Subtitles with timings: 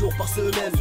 [0.00, 0.72] jours par semaine,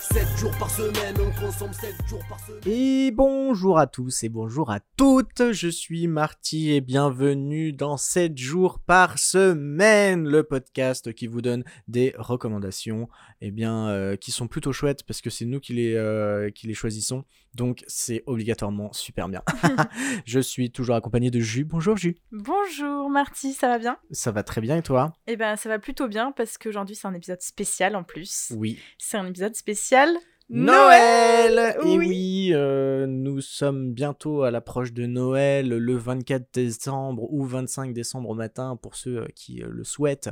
[0.00, 2.60] 7 jours par semaine, on consomme 7 jours par semaine.
[2.66, 8.36] Et bonjour à tous et bonjour à toutes, je suis Marty et bienvenue dans 7
[8.36, 13.08] jours par semaine, le podcast qui vous donne des recommandations
[13.40, 16.66] eh bien, euh, qui sont plutôt chouettes parce que c'est nous qui les, euh, qui
[16.66, 17.24] les choisissons,
[17.54, 19.42] donc c'est obligatoirement super bien.
[20.26, 22.16] je suis toujours accompagné de Jus, bonjour Jus.
[22.32, 23.98] Bonjour Marty, ça va bien?
[24.10, 25.12] Ça va très bien et toi?
[25.26, 28.52] Eh ben ça va plutôt bien parce qu'aujourd'hui c'est un épisode spécial en plus.
[28.56, 28.78] Oui.
[28.98, 30.16] C'est un épisode spécial
[30.50, 31.96] Noël Et Oui.
[31.96, 38.28] oui, euh, nous sommes bientôt à l'approche de Noël, le 24 décembre ou 25 décembre
[38.28, 40.30] au matin pour ceux euh, qui euh, le souhaitent.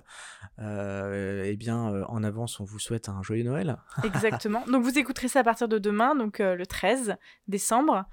[0.58, 3.78] Euh, eh bien, en avance, on vous souhaite un joyeux Noël.
[4.04, 4.64] Exactement.
[4.66, 7.16] donc vous écouterez ça à partir de demain, donc euh, le 13
[7.48, 8.04] décembre.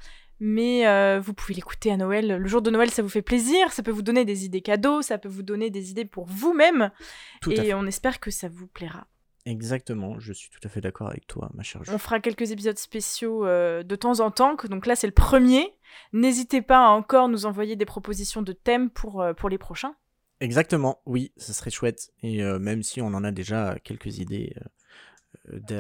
[0.42, 2.38] Mais vous pouvez l'écouter à Noël.
[2.38, 5.02] Le jour de Noël, ça vous fait plaisir, ça peut vous donner des idées cadeaux,
[5.02, 6.92] ça peut vous donner des idées pour vous-même.
[7.50, 9.06] Et on espère que ça vous plaira.
[9.46, 11.82] Exactement, je suis tout à fait d'accord avec toi, ma chère.
[11.88, 15.74] On fera quelques épisodes spéciaux euh, de temps en temps, donc là c'est le premier.
[16.14, 19.96] N'hésitez pas à encore nous envoyer des propositions de thèmes pour, euh, pour les prochains.
[20.42, 22.12] Exactement, oui, ça serait chouette.
[22.22, 24.56] Et euh, même si on en a déjà quelques idées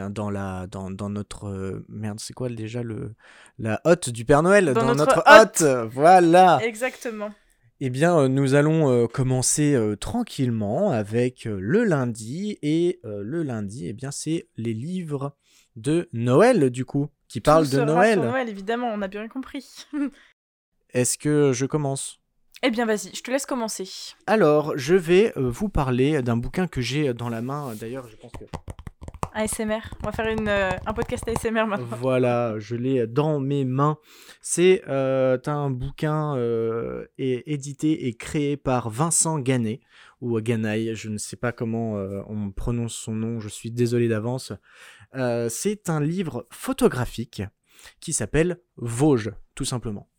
[0.09, 3.13] dans- la dans, dans notre merde, c'est quoi déjà le
[3.57, 4.73] la hotte du Père Noël?
[4.73, 6.59] Dans notre hotte, voilà.
[6.63, 7.31] Exactement.
[7.81, 12.59] Eh bien, euh, nous allons euh, commencer euh, tranquillement avec le lundi.
[12.61, 15.35] Et le lundi, eh bien, c'est les livres
[15.75, 18.19] de Noël, du coup, qui parlent de Noël.
[18.19, 19.65] Noël, évidemment, on a bien compris.
[20.93, 22.19] Est-ce que je commence?
[22.63, 23.87] Eh bien, vas-y, je te laisse commencer.
[24.27, 27.73] Alors, je vais vous parler d'un bouquin que j'ai dans la main.
[27.75, 28.43] D'ailleurs, je pense que...
[29.33, 29.79] ASMR.
[30.01, 31.85] On va faire une, euh, un podcast ASMR maintenant.
[31.99, 33.97] Voilà, je l'ai dans mes mains.
[34.41, 39.81] C'est euh, un bouquin euh, é- édité et créé par Vincent Ganet,
[40.21, 44.07] ou Ganaï, je ne sais pas comment euh, on prononce son nom, je suis désolé
[44.07, 44.51] d'avance.
[45.15, 47.41] Euh, C'est un livre photographique
[48.01, 50.09] qui s'appelle Vosges, tout simplement.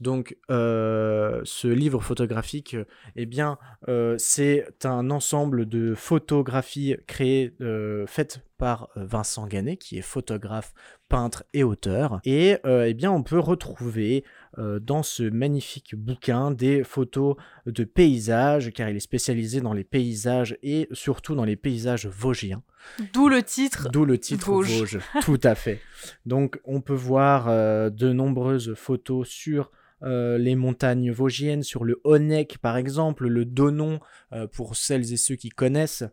[0.00, 2.76] Donc, euh, ce livre photographique,
[3.16, 9.98] eh bien, euh, c'est un ensemble de photographies créées, euh, faites par Vincent Ganet, qui
[9.98, 10.72] est photographe,
[11.08, 12.20] peintre et auteur.
[12.24, 14.24] Et eh bien, on peut retrouver
[14.56, 17.36] dans ce magnifique bouquin des photos
[17.66, 22.64] de paysages, car il est spécialisé dans les paysages et surtout dans les paysages vosgiens.
[23.12, 23.90] D'où le titre.
[23.92, 24.76] D'où le titre Vosges.
[24.76, 24.98] Vosges.
[25.22, 25.80] Tout à fait.
[26.26, 27.46] Donc, on peut voir
[27.92, 29.70] de nombreuses photos sur
[30.02, 34.00] euh, les montagnes vosgiennes, sur le Honeck par exemple, le Donon,
[34.32, 36.04] euh, pour celles et ceux qui connaissent.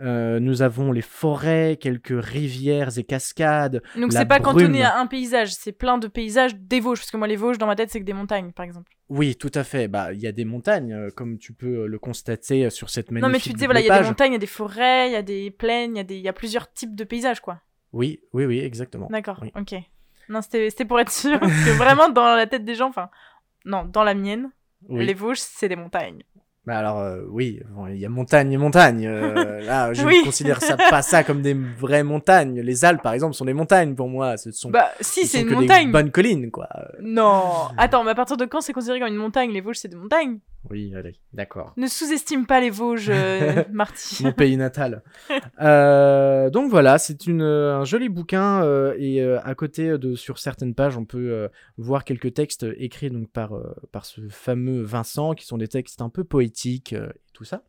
[0.00, 3.82] Euh, nous avons les forêts, quelques rivières et cascades.
[3.96, 4.54] Donc, c'est pas brume.
[4.54, 6.98] cantonné à un paysage, c'est plein de paysages des Vosges.
[7.00, 8.92] Parce que moi, les Vosges, dans ma tête, c'est que des montagnes, par exemple.
[9.08, 9.86] Oui, tout à fait.
[9.88, 13.32] Bah, il y a des montagnes, comme tu peux le constater sur cette magnifique non,
[13.32, 15.12] mais tu disais, voilà, il y a des montagnes, il y a des forêts, il
[15.12, 17.40] y a des plaines, il y, a des- il y a plusieurs types de paysages,
[17.40, 17.60] quoi.
[17.92, 19.08] Oui, oui, oui, exactement.
[19.10, 19.52] D'accord, Oui.
[19.54, 19.74] ok.
[20.28, 21.38] Non, c'était pour être sûr.
[21.40, 23.10] parce que vraiment, dans la tête des gens, enfin,
[23.64, 24.50] non, dans la mienne,
[24.88, 25.04] Oui.
[25.06, 26.22] les Vosges, c'est des montagnes.
[26.66, 29.06] Bah alors euh, oui, bon, il y a montagne et montagne.
[29.06, 30.18] euh, là, je Oui.
[30.18, 32.60] ne considère ça pas ça comme des vraies montagnes.
[32.60, 34.36] Les Alpes, par exemple, sont des montagnes pour moi.
[34.36, 35.86] Ce sont, Bah, si, ce c'est une que montagne.
[35.86, 36.68] des bonnes collines, quoi.
[37.00, 37.68] Non.
[37.78, 39.52] Attends, mais à partir de quand c'est considéré comme une montagne?
[39.52, 40.38] Les Vosges, c'est des montagnes?
[40.68, 41.72] Oui, allez, d'accord.
[41.76, 44.24] Ne sous-estime pas les Vosges, euh, Marty.
[44.24, 45.04] Mon pays natal.
[46.52, 48.62] Donc voilà, c'est un joli bouquin
[48.98, 51.48] et à côté de sur certaines pages, on peut
[51.78, 53.52] voir quelques textes écrits donc par
[53.92, 56.55] par ce fameux Vincent, qui sont des textes un peu poétiques
[56.92, 57.62] euh, et tout ça.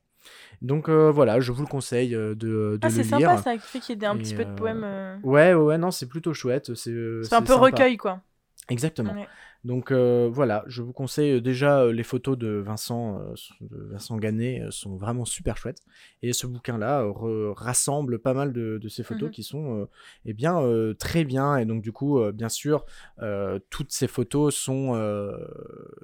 [0.61, 3.29] Donc euh, voilà, je vous le conseille euh, de, de Ah, le c'est lire.
[3.29, 4.83] sympa ça, fait qu'il y ait un Et, petit peu de euh, poèmes.
[4.83, 6.73] euh, Ouais, ouais, non, c'est plutôt chouette.
[6.75, 7.65] C'est C'est un peu sympa.
[7.65, 8.21] recueil, quoi.
[8.69, 9.13] Exactement.
[9.13, 9.29] Ouais.
[9.63, 13.19] Donc euh, voilà, je vous conseille euh, déjà euh, les photos de Vincent,
[13.61, 15.81] de Vincent Ganet euh, sont vraiment super chouettes.
[16.21, 17.05] Et ce bouquin-là
[17.55, 19.31] rassemble pas mal de, de ces photos Mhm.
[19.31, 19.85] qui sont euh,
[20.25, 21.57] eh bien euh, très bien.
[21.57, 22.85] Et donc du coup, bien sûr,
[23.69, 24.93] toutes ces photos sont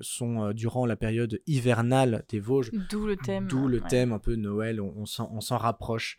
[0.01, 2.71] sont durant la période hivernale des Vosges.
[2.89, 3.47] D'où le thème.
[3.47, 3.87] D'où le ouais.
[3.87, 6.17] thème un peu Noël, on, on s'en rapproche.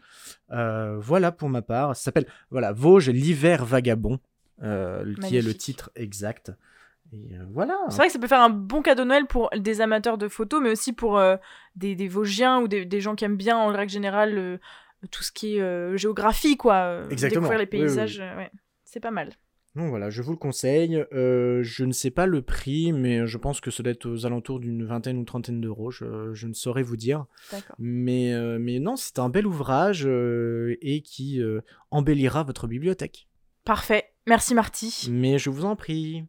[0.50, 1.96] Voilà pour ma part.
[1.96, 4.18] Ça s'appelle voilà Vosges l'hiver vagabond,
[4.60, 6.52] qui est le titre exact.
[7.12, 7.78] Et euh, voilà.
[7.90, 10.26] C'est vrai que ça peut faire un bon cadeau de Noël pour des amateurs de
[10.28, 11.36] photos, mais aussi pour euh,
[11.76, 14.58] des, des Vosgiens ou des, des gens qui aiment bien, en règle générale, euh,
[15.10, 17.02] tout ce qui est géographie, quoi.
[17.10, 17.42] Exactement.
[17.48, 17.86] Découvrir les Oui, oui, oui.
[17.86, 18.50] paysages, ouais.
[18.84, 19.30] C'est pas mal.
[19.76, 21.04] Donc voilà, je vous le conseille.
[21.12, 24.60] Je ne sais pas le prix, mais je pense que ça doit être aux alentours
[24.60, 25.90] d'une vingtaine ou trentaine d'euros.
[25.90, 27.26] Je, je ne saurais vous dire.
[27.78, 31.42] Mais, mais non, c'est un bel ouvrage et qui
[31.90, 33.28] embellira votre bibliothèque.
[33.64, 34.12] Parfait.
[34.26, 35.08] Merci Marty.
[35.10, 36.24] Mais je vous en prie.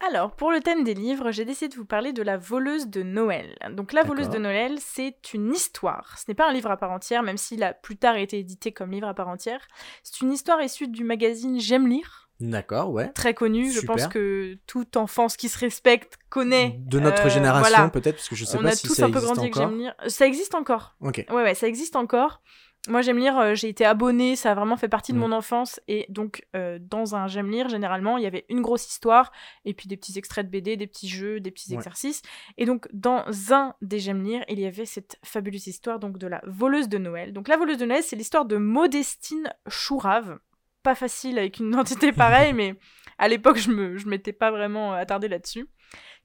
[0.00, 3.02] Alors, pour le thème des livres, j'ai décidé de vous parler de La voleuse de
[3.02, 3.56] Noël.
[3.72, 4.38] Donc, La voleuse de.
[4.38, 6.16] Noël, c'est une histoire.
[6.18, 8.72] Ce n'est pas un livre à part entière, même s'il a plus tard été édité
[8.72, 9.66] comme livre à part entière.
[10.02, 13.08] C'est une histoire issue du magazine J'aime lire, D'accord, ouais.
[13.08, 13.72] très connu.
[13.72, 16.78] Je pense que toute enfance qui se respecte connaît.
[16.80, 17.88] De notre euh, génération, voilà.
[17.88, 19.40] peut-être, parce que je sais On pas a si tous ça un peu existe grandi
[19.40, 19.70] avec encore.
[19.70, 19.94] J'aime lire.
[20.08, 20.94] Ça existe encore.
[21.00, 21.24] Ok.
[21.30, 22.42] Ouais, ouais, ça existe encore.
[22.88, 25.20] Moi, j'aime lire, euh, j'ai été abonnée, ça a vraiment fait partie de Mm.
[25.20, 25.80] mon enfance.
[25.88, 29.32] Et donc, euh, dans un j'aime lire, généralement, il y avait une grosse histoire,
[29.64, 31.76] et puis des petits extraits de BD, des petits jeux, des petits Ouais.
[31.76, 32.22] exercices.
[32.58, 36.26] Et donc, dans un des j'aime lire, il y avait cette fabuleuse histoire donc de
[36.26, 37.32] la voleuse de Noël.
[37.32, 40.38] Donc, la voleuse de Noël, c'est l'histoire de Modestine Chourave.
[40.82, 42.74] Pas facile avec une identité pareille, mais
[43.18, 45.66] à l'époque, je me, je m'étais pas vraiment attardée là-dessus.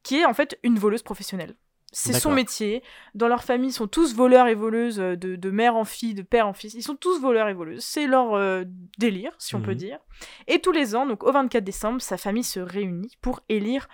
[0.03, 1.55] Qui est en fait une voleuse professionnelle.
[1.93, 2.83] C'est son métier.
[3.15, 6.13] Dans leur famille, ils sont tous voleurs et voleuses euh, de, de mère en fille,
[6.13, 6.73] de père en fils.
[6.73, 7.83] Ils sont tous voleurs et voleuses.
[7.83, 8.63] C'est leur euh,
[8.97, 9.77] délire, si on peut Mhm.
[9.77, 9.99] dire.
[10.47, 13.89] Et tous les ans, donc au 24 décembre, sa famille se réunit pour élire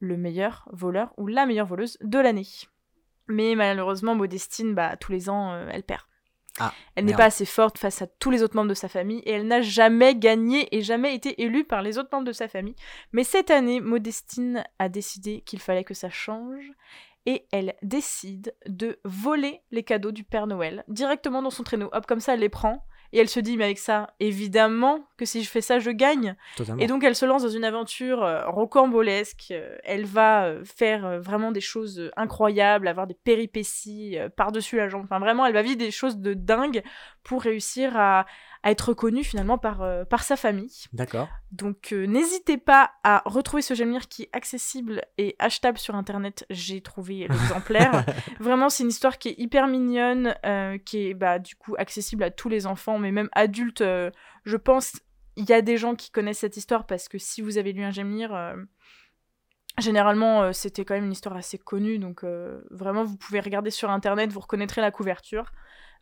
[0.00, 2.46] le meilleur voleur ou la meilleure voleuse de l'année.
[3.28, 6.02] Mais malheureusement, Modestine, bah, tous les ans, euh, elle perd.
[6.58, 9.20] Ah, elle n'est pas assez forte face à tous les autres membres de sa famille
[9.20, 12.46] et elle n'a jamais gagné et jamais été élue par les autres membres de sa
[12.46, 12.74] famille.
[13.12, 16.70] Mais cette année, Modestine a décidé qu'il fallait que ça change
[17.26, 21.88] et elle décide de voler les cadeaux du Père Noël directement dans son traîneau.
[21.92, 22.84] Hop, comme ça, elle les prend.
[23.14, 26.34] Et elle se dit, mais avec ça, évidemment que si je fais ça, je gagne.
[26.56, 26.80] Totalement.
[26.80, 29.48] Et donc elle se lance dans une aventure euh, rocambolesque.
[29.50, 35.02] Euh, elle va euh, faire vraiment des choses incroyables, avoir des péripéties par-dessus la jambe.
[35.04, 36.82] Enfin vraiment, elle va vivre des choses de dingue
[37.22, 38.24] pour réussir à,
[38.62, 40.84] à être reconnue finalement par, euh, par sa famille.
[40.92, 41.28] D'accord.
[41.50, 45.94] Donc euh, n'hésitez pas à retrouver ce J'aime lire qui est accessible et achetable sur
[45.94, 46.46] internet.
[46.50, 48.04] J'ai trouvé l'exemplaire.
[48.40, 52.22] Vraiment, c'est une histoire qui est hyper mignonne, euh, qui est bah, du coup accessible
[52.22, 53.82] à tous les enfants, mais même adultes.
[54.44, 54.92] je pense
[55.36, 57.82] il y a des gens qui connaissent cette histoire parce que si vous avez lu
[57.82, 58.64] un euh,
[59.78, 63.70] généralement euh, c'était quand même une histoire assez connue, donc euh, vraiment vous pouvez regarder
[63.70, 65.52] sur internet, vous reconnaîtrez la couverture.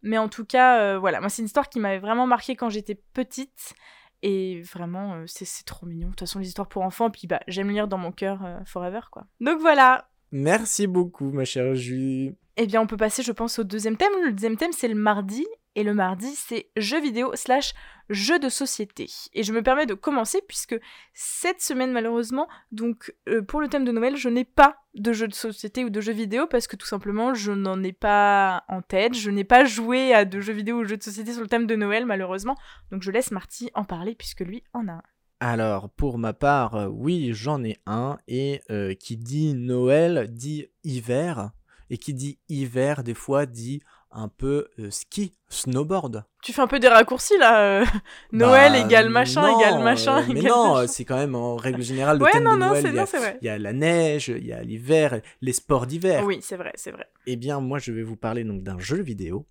[0.03, 2.71] Mais en tout cas, euh, voilà, moi c'est une histoire qui m'avait vraiment marqué quand
[2.71, 3.75] j'étais petite.
[4.23, 6.09] Et vraiment, euh, c'est c'est trop mignon.
[6.09, 8.59] De toute façon, les histoires pour enfants, puis bah, j'aime lire dans mon cœur euh,
[8.67, 9.25] forever, quoi.
[9.41, 12.37] Donc voilà, Merci beaucoup, ma chère Julie.
[12.57, 14.13] eh bien, on peut passer, je pense, au deuxième thème.
[14.25, 15.45] Le deuxième thème, c'est le mardi.
[15.77, 17.75] Et le mardi, c'est jeux vidéo slash
[18.09, 19.09] jeux de société.
[19.33, 20.79] Et je me permets de commencer puisque
[21.15, 25.29] cette semaine, malheureusement, donc euh, pour le thème de Noël, je n'ai pas de jeux
[25.29, 28.83] de société ou de jeux vidéo parce que tout simplement, je n'en ai pas en
[28.83, 29.15] tête.
[29.15, 31.67] Je n'ai pas joué à de jeux vidéo ou jeux de société sur le thème
[31.67, 32.57] de Noël, malheureusement.
[32.91, 35.03] Donc je laisse Marty en parler puisque lui en a un.
[35.43, 38.19] Alors, pour ma part, euh, oui, j'en ai un.
[38.29, 41.53] Et euh, qui dit Noël dit hiver.
[41.89, 43.81] Et qui dit hiver, des fois, dit
[44.13, 46.25] un peu euh, ski, snowboard.
[46.43, 47.81] Tu fais un peu des raccourcis là.
[47.83, 47.85] euh,
[48.33, 50.19] Noël Bah, égale machin non, égale machin.
[50.23, 50.87] euh, mais égale non, machin.
[50.89, 52.83] c'est quand même en règle générale le Ouais, thème non, de non, Noël.
[52.83, 53.39] c'est il y a- non, c'est vrai.
[53.41, 56.25] Il y a la neige, il y a l'hiver, les sports d'hiver.
[56.25, 57.07] Oui, c'est vrai, c'est vrai.
[57.27, 59.47] Eh bien, moi, je vais vous parler donc d'un jeu vidéo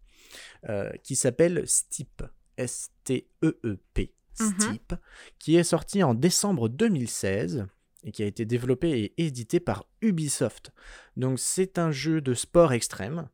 [0.67, 2.21] euh, qui s'appelle Steep,
[2.57, 4.53] S-T-E-E-P, Mhm.
[4.59, 4.93] Steep,
[5.37, 7.65] qui est sorti en décembre 2016
[8.03, 10.71] et qui a été développé et édité par Ubisoft.
[11.17, 13.27] Donc, c'est un jeu de sport extrême.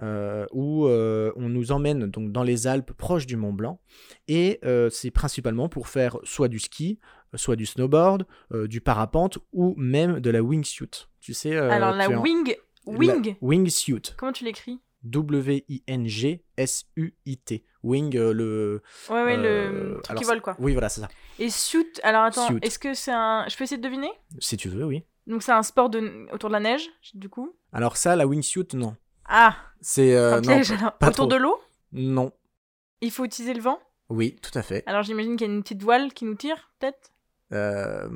[0.00, 3.80] Euh, où euh, on nous emmène donc dans les Alpes proches du Mont Blanc
[4.28, 6.98] et euh, c'est principalement pour faire soit du ski,
[7.34, 11.08] soit du snowboard, du parapente ou même de la wingsuit.
[11.20, 12.54] Tu sais, Alors la es en- wing,
[12.86, 13.36] la wing.
[13.40, 14.14] wingsuit.
[14.16, 14.80] Comment tu l'écris?
[16.56, 17.64] W-I-N-G-S-U-I-T.
[17.82, 18.82] Wing, le.
[19.10, 20.56] Ouais, ouais, le truc alors qui vole quoi.
[20.60, 21.08] Oui, voilà, c'est ça.
[21.38, 22.58] Et suit, alors attends, Suit.
[22.62, 23.44] est-ce que c'est un.
[23.48, 24.10] Je peux essayer de deviner?
[24.38, 25.02] Si tu veux, oui.
[25.26, 26.26] Donc c'est un sport de...
[26.32, 27.54] autour de la neige, du coup?
[27.72, 28.96] Alors, ça, la wingsuit, non.
[29.34, 30.14] Ah C'est.
[30.14, 30.60] euh, non,
[31.00, 31.26] pas Autour trop.
[31.26, 31.58] de l'eau?
[31.92, 32.32] Non.
[33.00, 33.78] Il faut utiliser le vent?
[34.10, 34.82] Oui, tout à fait.
[34.86, 37.10] Alors j'imagine qu'il y a une petite voile qui nous tire, peut-être?
[37.52, 38.08] Euh,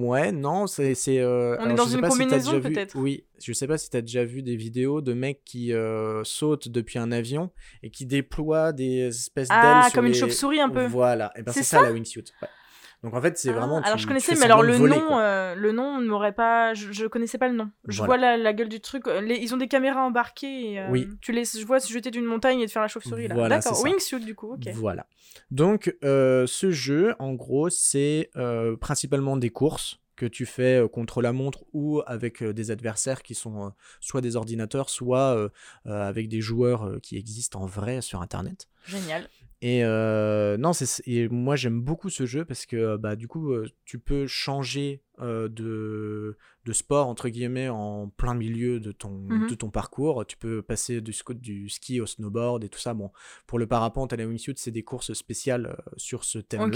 [0.00, 0.94] ouais, non, c'est.
[0.94, 2.94] c'est, euh, On est dans une si combinaison, vu- peut-être?
[2.96, 6.68] Oui, je sais pas si t'as déjà vu des vidéos de mecs qui euh, sautent
[6.68, 7.50] depuis un avion
[7.82, 9.58] et qui déploient des espèces d'ailes.
[9.60, 10.86] Ah, comme une chauve-souris un peu.
[10.86, 12.24] Voilà, et ben C'est c'est ça, la wingsuit.
[12.42, 12.48] ouais.
[13.06, 13.80] Donc en fait, c'est Ah, vraiment.
[13.82, 16.74] alors je connaissais, mais alors le voler, nom, euh, le nom ne m'aurait pas.
[16.74, 17.70] Je, je connaissais pas le nom.
[17.86, 18.06] Je Voilà.
[18.08, 19.06] vois la, la gueule du truc.
[19.06, 20.72] euh, les- ils ont des caméras embarquées.
[20.72, 21.08] Et, euh, Oui.
[21.20, 23.36] Tu les je vois se jeter d'une montagne et de faire la chauve-souris là.
[23.36, 23.80] Voilà, D'accord.
[23.84, 24.56] Wingsuit du coup.
[24.74, 25.06] Voilà.
[25.52, 28.28] Donc, euh, ce jeu, en gros, c'est
[28.80, 33.72] principalement des courses que tu fais contre la montre ou avec des adversaires qui sont
[34.00, 35.48] soit des ordinateurs, soit
[35.84, 38.66] avec des joueurs qui existent en vrai sur Internet.
[38.84, 39.28] Génial.
[39.62, 40.72] Et euh, non,
[41.06, 45.02] et moi j'aime beaucoup ce jeu parce que bah du coup euh, tu peux changer
[45.20, 46.36] euh, de
[46.66, 49.48] de sport entre guillemets en plein milieu de ton Mhm.
[49.48, 50.26] de ton parcours.
[50.26, 52.92] Tu peux passer du, du ski au snowboard et tout ça.
[52.92, 53.10] Bon,
[53.46, 56.66] pour le parapente et la wingsuit, c'est des courses spéciales sur ce thème-là.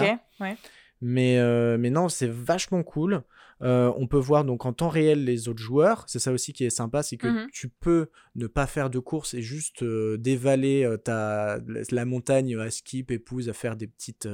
[0.40, 0.56] Ouais.
[1.02, 3.22] Mais, euh, mais non, c'est vachement cool.
[3.62, 6.04] Euh, on peut voir donc en temps réel les autres joueurs.
[6.06, 7.48] C'est ça aussi qui est sympa, c'est que Mhm.
[7.52, 11.58] tu peux ne pas faire de course et juste euh, dévaler ta,
[11.90, 14.26] la montagne à skip, épouse, à faire des, petites,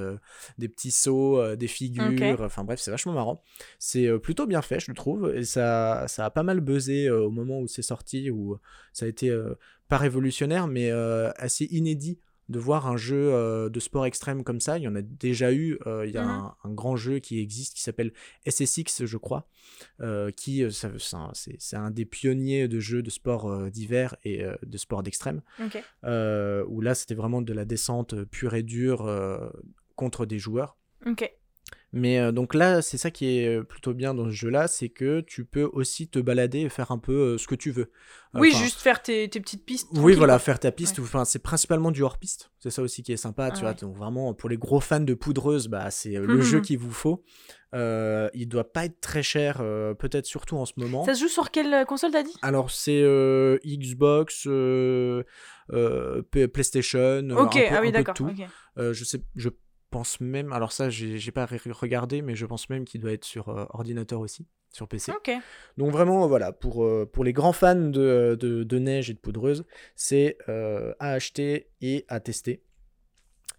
[0.59, 2.41] des petits sauts, des figures.
[2.41, 3.43] Enfin bref, c'est vachement marrant.
[3.81, 5.33] C'est plutôt bien fait, je le trouve.
[5.35, 8.57] Et ça, ça a pas mal buzzé au moment où c'est sorti, où
[8.93, 9.37] ça a été
[9.89, 10.91] pas révolutionnaire, mais
[11.37, 12.19] assez inédit
[12.49, 14.79] de voir un jeu euh, de sport extrême comme ça.
[14.79, 15.79] Il y en a déjà eu.
[15.87, 16.29] euh, il y a Mhm.
[16.31, 18.13] un, un grand jeu qui existe qui s'appelle
[18.47, 19.49] SSX, je crois,
[20.01, 25.43] euh, qui c'est un- des pionniers de jeux de sport d'hiver et de sport d'extrême.
[25.61, 25.83] Ok.
[26.05, 29.11] euh, où là, c'était vraiment de la descente pure et dure
[29.97, 30.77] contre des joueurs.
[31.07, 31.31] Ok.
[31.93, 34.89] Mais euh, donc là, c'est ça qui est euh, plutôt bien dans ce jeu-là, c'est
[34.89, 37.91] que tu peux aussi te balader et faire un peu euh, ce que tu veux.
[38.35, 39.89] oui, Enfin, juste faire tes, tes petites pistes.
[39.95, 40.99] oui, voilà, faire ta piste.
[40.99, 42.51] Enfin, c'est principalement du hors-piste.
[42.59, 43.71] C'est ça aussi qui est sympa, Ah tu vois.
[43.71, 43.77] ouais.
[43.81, 47.25] Donc vraiment, pour les gros fans de poudreuse, bah, c'est le jeu qu'il vous faut.
[47.75, 51.05] Euh, il doit pas être très cher, euh, peut-être surtout en ce moment.
[51.05, 52.35] Ça se joue sur quelle console, t'as dit?
[52.43, 54.47] Alors, c'est euh, Xbox,
[56.53, 56.99] PlayStation,
[57.31, 58.15] euh, Ok, un peu, ah un oui, peu de d'accord.
[58.15, 58.27] tout.
[58.29, 58.93] ok.
[58.93, 59.49] Je sais, je
[59.91, 63.25] pense même, alors ça, j'ai pas re- regardé, mais je pense même qu'il doit être
[63.25, 65.13] sur euh, ordinateur aussi, sur PC.
[65.13, 65.31] Ok.
[65.77, 69.19] Donc vraiment, voilà, pour, euh, pour les grands fans de, de, de neige et de
[69.19, 69.65] poudreuse,
[69.95, 72.63] c'est euh, à acheter et à tester.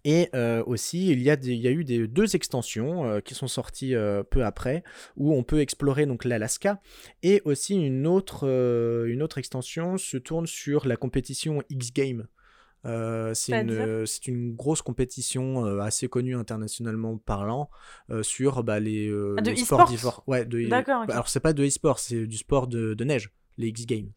[0.04, 3.20] Et euh, aussi, il y, a des- il y a eu des, deux extensions euh,
[3.20, 4.84] qui sont sorties euh, peu après,
[5.16, 6.80] où on peut explorer donc l'Alaska.
[7.22, 12.28] Et aussi une autre, euh, une autre extension se tourne sur la compétition X-Game.
[12.86, 17.70] Euh, c'est une, euh, une grosse compétition euh, assez connue internationalement parlant
[18.10, 20.20] euh, sur bah, les, Ah, de les sports d'hiver.
[20.26, 23.68] Ouais, de, bah, alors c'est pas de e-sport, c'est du sport de, de neige, les
[23.68, 24.10] X-Games.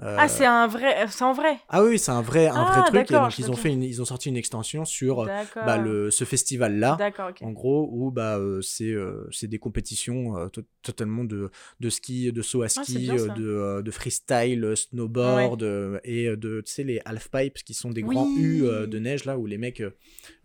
[0.00, 1.06] Euh, Ah, c'est un vrai.
[1.08, 1.56] C'est en vrai.
[1.68, 3.10] ah oui, c'est un vrai, un Ah, vrai truc.
[3.10, 5.26] Et d'accord, donc ils ont fait, une, ils ont sorti une extension sur euh,
[5.64, 6.96] bah, le, ce festival-là.
[6.98, 7.42] D'accord, ok.
[7.42, 11.48] En gros, où bah, euh, c'est euh, c'est des compétitions euh, to- totalement de,
[11.78, 15.62] de ski, de saut à Ah, ski, bien, euh, de, euh, de freestyle, euh, snowboard,
[15.62, 18.42] euh, et euh, de, tu sais, les half-pipes qui sont des grands Oui.
[18.42, 19.90] U euh, de neige, là, où les mecs euh,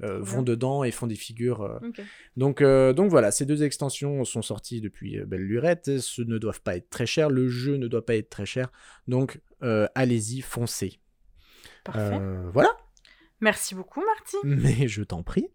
[0.04, 1.62] euh, vont dedans et font des figures.
[1.64, 1.80] euh.
[2.38, 6.00] Donc, euh, donc voilà, ces deux extensions sont sorties depuis euh, belle lurette.
[6.00, 7.30] Ce ne doivent pas être très cher.
[7.30, 8.72] Le jeu ne doit pas être très cher.
[9.08, 11.00] Donc, euh, allez-y, foncez.
[11.84, 12.20] Parfait.
[12.20, 12.70] Euh, voilà.
[13.42, 14.38] Merci beaucoup, Marty.
[14.44, 15.48] Mais je t'en prie.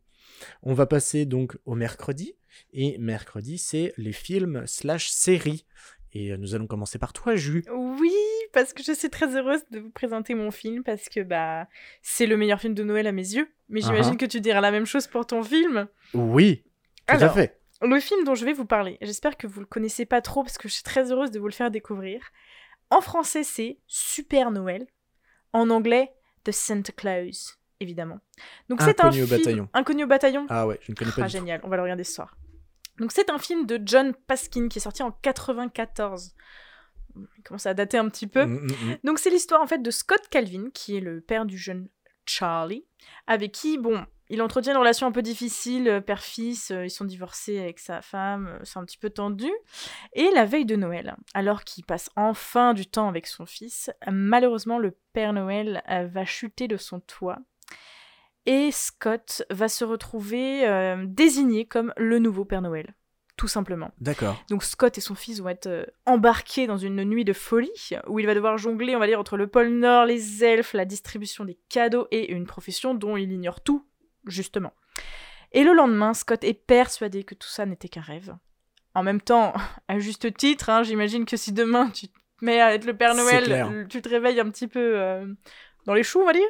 [0.63, 2.35] On va passer donc au mercredi.
[2.73, 5.67] Et mercredi, c'est les films slash séries.
[6.13, 7.65] Et euh, nous allons commencer par toi, Jus.
[7.73, 8.15] Oui,
[8.53, 11.67] parce que je suis très heureuse de vous présenter mon film parce que bah
[12.03, 13.49] c'est le meilleur film de Noël à mes yeux.
[13.69, 14.17] Mais Ah j'imagine ah.
[14.19, 15.89] que tu diras la même chose pour ton film.
[16.15, 16.63] Oui,
[17.09, 17.61] tout à fait.
[17.83, 20.57] Le film dont je vais vous parler, j'espère que vous le connaissez pas trop parce
[20.57, 22.21] que je suis très heureuse de vous le faire découvrir.
[22.91, 24.87] En français, c'est Super Noël.
[25.53, 26.13] En anglais,
[26.45, 28.21] The Santa Claus, évidemment.
[28.69, 29.69] Donc c'est un au film bataillon.
[29.73, 30.47] Inconnu au bataillon.
[30.49, 31.39] Ah ouais, je ne connais pas Ah, du tout.
[31.39, 32.37] génial, on va le regarder ce soir.
[32.99, 36.35] Donc c'est un film de John Paskin qui est sorti en 94.
[37.17, 38.45] Il commence à dater un petit peu.
[38.45, 38.97] Mm, mm, mm.
[39.05, 41.89] Donc c'est l'histoire en fait de Scott Calvin, qui est le père du jeune
[42.27, 42.85] Charlie,
[43.27, 47.05] avec qui, bon, il entretient une relation un peu difficile, euh, père-fils, euh, ils sont
[47.05, 49.51] divorcés avec sa femme, euh, c'est un petit peu tendu.
[50.13, 54.79] Et la veille de Noël, alors qu'il passe enfin du temps avec son fils, malheureusement
[54.79, 57.39] le Père Noël va chuter de son toit.
[58.47, 62.95] Et Scott va se retrouver euh, désigné comme le nouveau Père Noël,
[63.37, 63.91] tout simplement.
[64.01, 64.43] D'accord.
[64.51, 68.19] Donc Scott et son fils vont être euh, embarqués dans une nuit de folie où
[68.19, 71.47] il va devoir jongler, on va dire, entre le pôle Nord, les elfes, la distribution
[71.47, 73.87] des cadeaux et une profession dont il ignore tout,
[74.27, 74.73] justement.
[75.53, 78.35] Et le lendemain, Scott est persuadé que tout ça n'était qu'un rêve.
[78.95, 79.53] En même temps,
[79.89, 83.15] à juste titre, hein, j'imagine que si demain tu te mets à être le Père
[83.15, 85.27] Noël, euh, tu te réveilles un petit peu euh,
[85.87, 86.43] dans les choux, on va dire.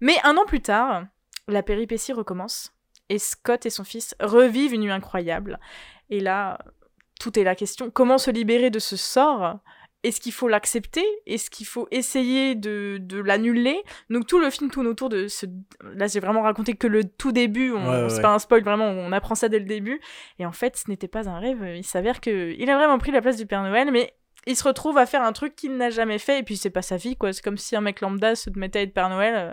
[0.00, 1.04] Mais un an plus tard,
[1.48, 2.72] la péripétie recommence
[3.08, 5.58] et Scott et son fils revivent une nuit incroyable.
[6.10, 6.58] Et là,
[7.20, 7.90] tout est la question.
[7.90, 9.58] Comment se libérer de ce sort?
[10.04, 11.04] Est-ce qu'il faut l'accepter?
[11.26, 13.80] Est-ce qu'il faut essayer de, de l'annuler?
[14.10, 15.46] Donc tout le film tourne autour de ce...
[15.94, 17.70] Là, j'ai vraiment raconté que le tout début.
[17.72, 17.88] On...
[18.04, 18.22] Ouais, C'est ouais.
[18.22, 20.00] pas un spoil, vraiment, on apprend ça dès le début.
[20.38, 21.64] Et en fait, ce n'était pas un rêve.
[21.76, 24.12] Il s'avère qu'il a vraiment pris la place du Père Noël, mais
[24.48, 26.40] il se retrouve à faire un truc qu'il n'a jamais fait.
[26.40, 27.32] Et puis, c'est pas sa vie, quoi.
[27.32, 29.34] C'est comme si un mec lambda se mettait à être Père Noël.
[29.36, 29.52] euh,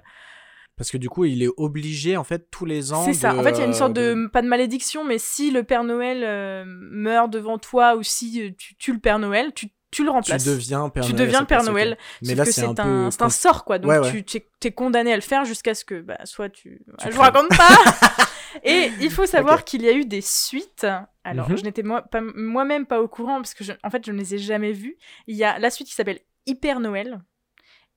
[0.77, 3.03] Parce que du coup, il est obligé, en fait, tous les ans.
[3.05, 3.33] C'est ça.
[3.33, 5.63] de- En fait, il y a une sorte de, pas de malédiction, mais si le
[5.63, 9.67] Père Noël euh, meurt devant toi ou si euh, tu tues le Père Noël, tu,
[9.91, 10.45] tu le Tu remplaces.
[10.45, 11.25] deviens Père Tu Noël.
[11.25, 11.63] deviens le Père.
[11.63, 11.97] Noël.
[12.21, 13.11] Mais là, que c'est un un, peu.
[13.11, 13.79] c'est un sort, quoi.
[13.79, 14.11] Donc Ouais, ouais.
[14.11, 16.81] tu tu es, t'es condamné à le faire jusqu'à ce que bah, soit tu.
[16.99, 17.67] Tu je vous raconte pas
[18.63, 20.87] Et il faut savoir qu'il y a eu des suites.
[21.23, 21.57] Alors, Mhm.
[21.57, 24.17] je n'étais moi, pas- moi-même pas au courant parce que, je- en fait, je ne
[24.17, 24.97] les ai jamais vues.
[25.27, 27.21] Il y a la suite qui s'appelle Hyper Noël.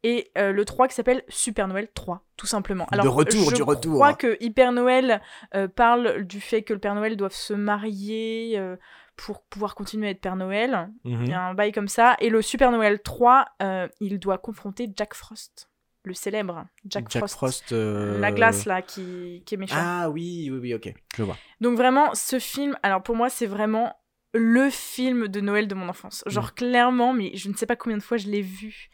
[0.04, 2.88] et euh, le 3 qui s'appelle Super Noël 3, tout simplement.
[2.90, 3.94] De retour, je du retour.
[3.94, 5.22] crois que Hyper Noël
[5.54, 8.75] euh, parle du fait que le Père Noël doit se marier euh,
[9.16, 10.90] pour pouvoir continuer à être Père Noël.
[11.04, 11.23] Mhm.
[11.25, 12.16] Il y a un bail comme ça.
[12.21, 15.69] Et le Super Noël 3, euh, il doit confronter Jack Frost,
[16.04, 17.35] le célèbre Jack, Jack Frost.
[17.37, 17.73] Frost.
[17.73, 19.76] euh, La glace, là, qui, qui est méchant.
[19.78, 21.37] Ah oui, oui, oui, ok, je vois.
[21.61, 23.95] Donc vraiment, ce film, alors pour moi, c'est vraiment
[24.35, 26.25] le film de Noël de mon enfance.
[26.26, 26.54] Genre Mm.
[26.57, 28.88] clairement, mais je ne sais pas combien de fois je l'ai vu.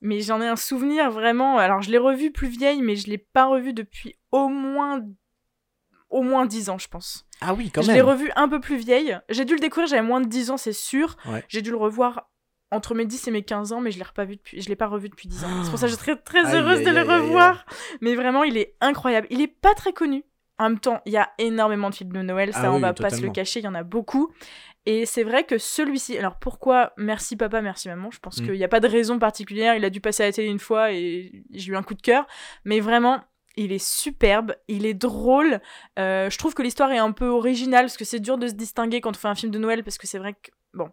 [0.00, 1.58] Mais j'en ai un souvenir vraiment.
[1.58, 5.04] Alors je l'ai revu plus vieille, mais je l'ai pas revu depuis au moins
[6.10, 7.26] au moins 10 ans, je pense.
[7.40, 8.06] Ah oui, quand je l'ai même.
[8.06, 9.18] revu un peu plus vieille.
[9.28, 11.16] J'ai dû le découvrir, j'avais moins de 10 ans, c'est sûr.
[11.26, 11.44] Ouais.
[11.48, 12.30] J'ai dû le revoir
[12.70, 14.76] entre mes 10 et mes 15 ans, mais je l'ai pas vu depuis, je l'ai
[14.76, 15.48] pas revu depuis 10 ans.
[15.64, 17.64] C'est pour ça que je suis très, très Aïe, heureuse de le aïe, revoir.
[18.00, 19.26] Mais vraiment, il est incroyable.
[19.30, 20.24] Il est pas très connu.
[20.58, 22.80] En même temps, il y a énormément de films de Noël, ça Ah on oui,
[22.82, 24.32] va pas se le cacher, il y en a beaucoup.
[24.86, 28.44] Et c'est vrai que celui-ci, alors pourquoi merci papa, merci maman, je pense Mm.
[28.44, 30.58] qu'il n'y a pas de raison particulière, il a dû passer à la télé une
[30.58, 32.26] fois et j'ai eu un coup de cœur,
[32.64, 33.22] mais vraiment,
[33.58, 35.60] il est superbe, il est drôle,
[35.98, 38.54] euh, je trouve que l'histoire est un peu originale, parce que c'est dur de se
[38.54, 40.90] distinguer quand on fait un film de Noël, parce que c'est vrai que, bon,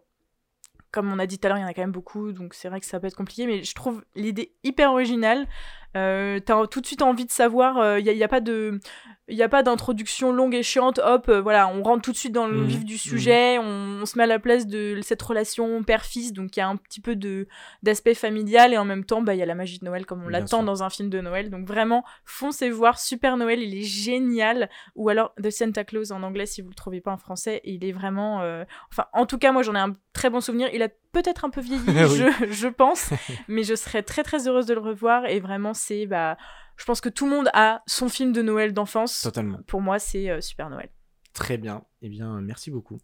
[0.92, 2.54] comme on a dit tout à l'heure, il y en a quand même beaucoup, donc
[2.54, 5.48] c'est vrai que ça peut être compliqué, mais je trouve l'idée hyper originale.
[5.96, 8.80] Euh, T'as tout de suite envie de savoir, il n'y a, y a pas de...
[9.28, 12.16] Il n'y a pas d'introduction longue et chiante, hop, euh, voilà, on rentre tout de
[12.16, 15.00] suite dans le Mhm, vif du sujet, on, on se met à la place de
[15.02, 17.48] cette relation père-fils, donc il y a un petit peu de
[17.82, 20.24] d'aspect familial et en même temps, bah, il y a la magie de Noël comme
[20.24, 21.50] on l'attend dans un film de Noël.
[21.50, 24.70] Donc vraiment, foncez voir Super Noël, il est génial.
[24.96, 27.84] Ou alors The Santa Claus en anglais si vous le trouvez pas en français, il
[27.84, 28.44] est vraiment...
[28.44, 30.70] euh, Enfin, en tout cas, moi j'en ai un très bon souvenir.
[30.72, 30.90] Il a
[31.22, 32.18] peut-être un peu vieilli, Oui.
[32.18, 33.10] je, je pense,
[33.48, 36.06] mais je serais très très heureuse de le revoir et vraiment c'est...
[36.06, 36.38] Bah,
[36.78, 39.22] je pense que tout le monde a son film de Noël d'enfance.
[39.22, 39.60] Totalement.
[39.66, 40.90] Pour moi, c'est euh, Super Noël.
[41.34, 41.86] Très bien.
[42.02, 42.98] Eh bien, merci beaucoup.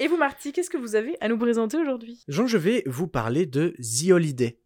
[0.00, 2.24] Et vous, Marty, qu'est-ce que vous avez à nous présenter aujourd'hui?
[2.28, 4.58] Donc, je vais vous parler de The Holiday.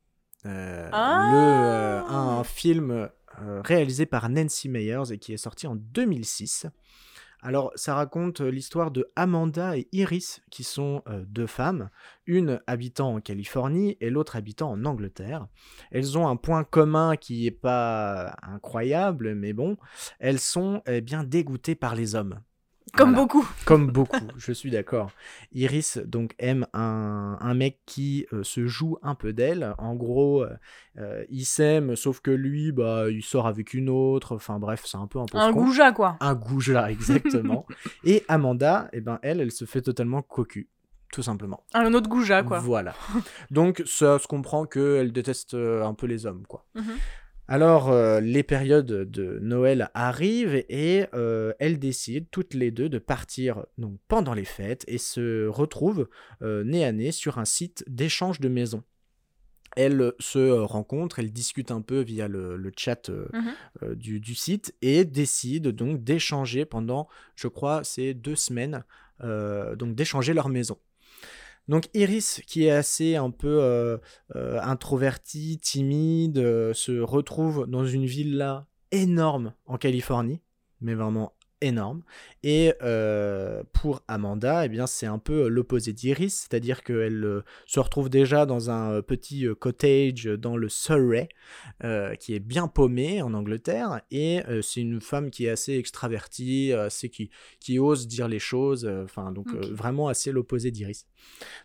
[0.47, 5.77] Euh, Ah le, euh, un film réalisé par Nancy Meyers et qui est sorti en
[5.77, 6.67] 2006.
[7.47, 11.91] Alors, ça raconte l'histoire de Amanda et Iris, qui sont deux femmes,
[12.27, 15.47] une habitant en Californie et l'autre habitant en Angleterre.
[15.93, 19.77] Elles ont un point commun qui n'est pas incroyable, mais bon,
[20.19, 22.41] elles sont eh bien dégoûtées par les hommes.
[22.95, 23.23] Comme Voilà.
[23.23, 23.49] beaucoup.
[23.65, 25.11] Comme beaucoup, je suis d'accord.
[25.53, 29.75] Iris donc aime un, un mec qui euh, se joue un peu d'elle.
[29.79, 30.57] En gros, euh,
[30.99, 34.37] euh, il s'aime, sauf que lui, bah, il sort avec une autre.
[34.37, 36.17] Enfin bref, c'est un peu un peu Un goujat, quoi.
[36.21, 37.67] Un goujat, exactement.
[38.05, 40.69] Et Amanda, eh ben elle, elle se fait totalement cocu,
[41.13, 41.65] tout simplement.
[41.75, 42.61] Un autre goujat, quoi.
[42.61, 42.95] Voilà.
[43.51, 46.65] Donc ça se comprend qu'elle déteste un peu les hommes, quoi.
[46.77, 46.85] Mhm.
[47.49, 52.99] Alors, euh, les périodes de Noël arrivent et euh, elles décident toutes les deux de
[52.99, 56.09] partir donc, pendant les fêtes et se retrouvent
[56.43, 58.83] euh, nez à nez sur un site d'échange de maisons.
[59.77, 63.29] Elles se rencontrent, elles discutent un peu via le, le chat euh,
[63.95, 68.85] du, du site et décident donc d'échanger pendant, je crois, ces deux semaines,
[69.21, 70.79] donc d'échanger leur maison.
[71.69, 73.99] Donc Iris, qui est assez un peu euh,
[74.37, 80.41] euh, introvertie, timide, euh, se retrouve dans une villa énorme en Californie,
[80.81, 82.03] mais vraiment énorme.
[82.43, 87.81] Et euh, pour Amanda, eh bien c'est un peu l'opposé d'Iris, c'est-à-dire qu'elle euh, se
[87.81, 91.29] retrouve déjà dans un euh, petit euh, cottage dans le Surrey,
[91.83, 95.75] euh, qui est bien paumé en Angleterre, et euh, c'est une femme qui est assez
[95.75, 100.71] extravertie, assez qui, qui ose dire les choses, euh, enfin donc euh, vraiment assez l'opposé
[100.71, 101.07] d'Iris.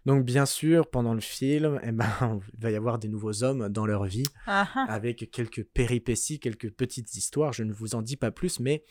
[0.05, 2.05] Donc bien sûr, pendant le film, eh ben,
[2.53, 4.85] il va y avoir des nouveaux hommes dans leur vie, Ah, ah.
[4.89, 8.83] avec quelques péripéties, quelques petites histoires, je ne vous en dis pas plus, mais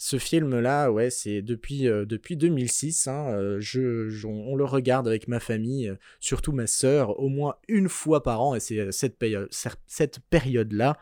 [0.00, 5.08] ce film-là, ouais, c'est depuis, euh, depuis 2006, hein, euh, je, je- on le regarde
[5.08, 8.90] avec ma famille, euh, surtout ma sœur, au moins une fois par an, et c'est
[8.92, 9.18] cette,
[10.30, 10.96] période-là,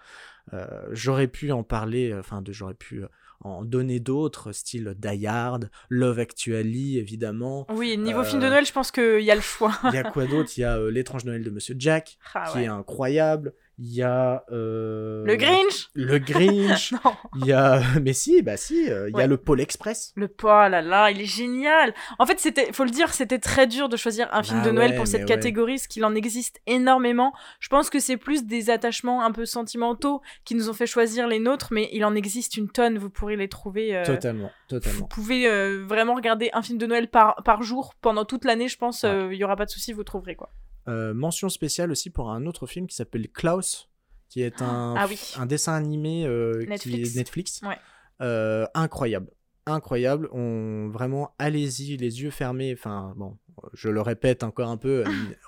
[0.92, 3.02] j'aurais pu en parler, enfin, j'aurais pu
[3.40, 7.66] en donner d'autres, style Die Hard, Love Actually, évidemment.
[7.70, 9.72] Oui, niveau Euh, film de Noël, je pense qu'il y a le choix.
[9.84, 10.50] Il y a quoi d'autre?
[10.56, 12.64] Il y a euh, L'étrange Noël de Monsieur Jack, Ah qui ouais.
[12.64, 13.52] est incroyable.
[13.78, 14.42] Il y a...
[14.52, 16.92] euh, Le Grinch Le Grinch.
[17.04, 17.14] Non.
[17.40, 17.80] Il y a...
[18.02, 20.12] Mais si, bah si, euh, il y a le Pôle Express.
[20.16, 21.92] Le pas, là là, il est génial.
[22.18, 24.70] En fait, c'était, faut le dire, c'était très dur de choisir un film Ah de
[24.70, 25.26] Noël ouais, pour cette ouais.
[25.26, 27.34] catégorie, parce qu'il en existe énormément.
[27.60, 31.28] Je pense que c'est plus des attachements un peu sentimentaux qui nous ont fait choisir
[31.28, 32.96] les nôtres, mais il en existe une tonne.
[32.96, 33.94] Vous pourrez les trouver.
[33.94, 35.06] euh, Totalement, Vous totalement.
[35.06, 38.78] pouvez euh, vraiment regarder un film de Noël par, par jour pendant toute l'année, je
[38.78, 39.02] pense.
[39.04, 40.50] Il y aura pas de souci, vous trouverez quoi.
[40.88, 43.88] Euh, mention spéciale aussi pour un autre film qui s'appelle Klaus,
[44.28, 45.18] qui est un, Ah oui.
[45.36, 47.14] un dessin animé euh, qui Netflix.
[47.14, 47.60] est Netflix.
[47.62, 47.78] Ouais.
[48.22, 49.30] Euh, incroyable.
[49.66, 50.28] incroyable.
[50.32, 52.72] On vraiment allez-y les yeux fermés.
[52.72, 53.36] Enfin bon,
[53.72, 55.02] je le répète encore un peu,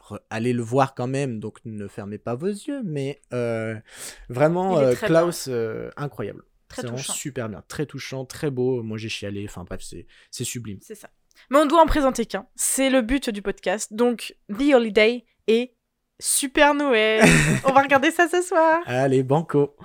[0.09, 1.39] re- allez le voir quand même.
[1.41, 3.21] Donc ne fermez pas vos yeux, mais
[4.29, 5.49] vraiment Klaus
[5.97, 6.43] incroyable.
[6.69, 7.13] Très touchant.
[7.15, 8.83] super bien, très touchant, très beau.
[8.83, 9.47] Moi j'ai chialé.
[9.49, 10.79] Enfin bref, c'est c'est sublime.
[10.83, 11.09] C'est ça.
[11.51, 12.47] Mais on doit en présenter qu'un.
[12.57, 13.95] C'est le but du podcast.
[13.95, 15.75] Donc, The Holiday et
[16.21, 17.25] Super Noël.
[17.65, 18.81] on va regarder ça ce soir.
[18.87, 19.77] Allez, banco.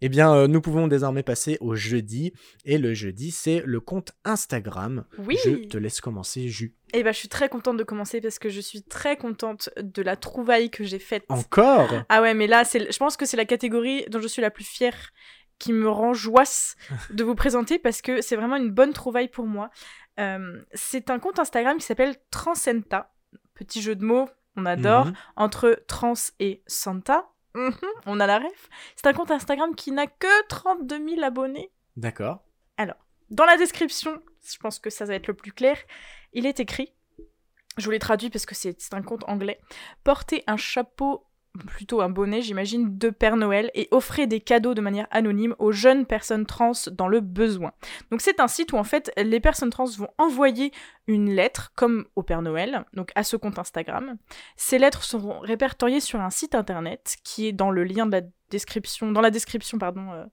[0.00, 2.32] Eh bien, euh, nous pouvons désormais passer au jeudi.
[2.64, 5.04] Et le jeudi, c'est le compte Instagram.
[5.18, 5.36] Oui.
[5.44, 6.74] Je te laisse commencer, Jus.
[6.92, 10.02] Et bah, je suis très contente de commencer parce que je suis très contente de
[10.02, 11.24] la trouvaille que j'ai faite.
[11.28, 11.90] Encore?
[12.08, 14.50] Ah ouais, mais là, c'est, je pense que c'est la catégorie dont je suis la
[14.50, 15.12] plus fière,
[15.58, 16.76] qui me rend joisse
[17.10, 19.70] de vous présenter parce que c'est vraiment une bonne trouvaille pour moi.
[20.20, 23.12] Euh, c'est un compte Instagram qui s'appelle Transenta.
[23.54, 25.06] Petit jeu de mots, on adore.
[25.06, 25.14] Mhm.
[25.36, 27.28] Entre trans et Santa.
[27.54, 27.72] Mhm,
[28.06, 28.68] on a la ref.
[28.96, 31.70] C'est un compte Instagram qui n'a que 32 000 abonnés.
[31.96, 32.44] D'accord.
[33.30, 35.76] Dans la description, je pense que ça va être le plus clair,
[36.32, 36.92] il est écrit,
[37.76, 39.60] je vous l'ai traduit parce que c'est un compte anglais,
[40.04, 41.26] portez un chapeau,
[41.66, 45.72] plutôt un bonnet j'imagine, de Père Noël et offrez des cadeaux de manière anonyme aux
[45.72, 47.72] jeunes personnes trans dans le besoin.
[48.10, 50.72] Donc c'est un site où en fait les personnes trans vont envoyer
[51.06, 54.16] une lettre comme au Père Noël, donc à ce compte Instagram.
[54.56, 58.22] Ces lettres seront répertoriées sur un site internet qui est dans le lien de la
[58.50, 60.24] description, dans la description pardon, euh,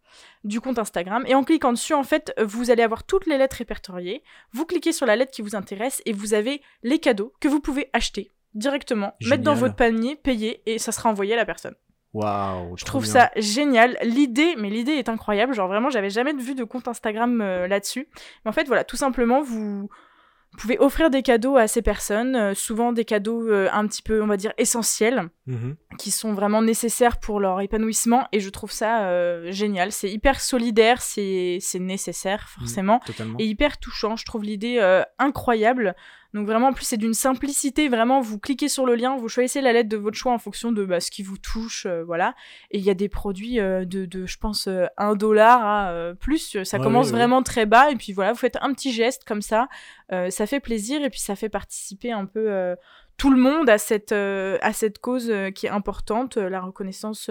[0.43, 1.23] du compte Instagram.
[1.27, 4.23] Et en cliquant dessus, en fait, vous allez avoir toutes les lettres répertoriées.
[4.53, 7.59] Vous cliquez sur la lettre qui vous intéresse et vous avez les cadeaux que vous
[7.59, 11.75] pouvez acheter directement, mettre dans votre panier, payer et ça sera envoyé à la personne.
[12.13, 12.75] Waouh.
[12.77, 13.97] Je trouve ça génial.
[14.03, 15.53] L'idée, mais l'idée est incroyable.
[15.53, 18.09] Genre vraiment, j'avais jamais vu de compte Instagram euh, là-dessus.
[18.43, 19.89] Mais en fait, voilà, tout simplement, vous
[20.57, 24.21] pouvez offrir des cadeaux à ces personnes, euh, souvent des cadeaux euh, un petit peu,
[24.21, 25.77] on va dire, essentiels Mhm.
[25.97, 29.93] qui sont vraiment nécessaires pour leur épanouissement et je trouve ça génial.
[29.93, 33.37] C'est hyper solidaire, c'est nécessaire forcément Totalement.
[33.39, 34.17] et hyper touchant.
[34.17, 34.79] Je trouve l'idée
[35.17, 35.95] incroyable.
[36.33, 37.89] Donc vraiment, en plus, c'est d'une simplicité.
[37.89, 40.71] Vraiment, vous cliquez sur le lien, vous choisissez la lettre de votre choix en fonction
[40.71, 42.35] de bah, ce qui vous touche, euh, voilà.
[42.71, 45.91] Et il y a des produits euh, de, de, je pense, euh, 1 dollar à
[45.91, 46.63] euh, plus.
[46.63, 47.17] Ça Ouais, commence ouais, ouais.
[47.19, 47.91] vraiment très bas.
[47.91, 49.67] Et puis voilà, vous faites un petit geste comme ça.
[50.29, 52.75] Ça fait plaisir et puis ça fait participer un peu
[53.15, 57.29] tout le monde à cette, à cette cause qui est importante, la reconnaissance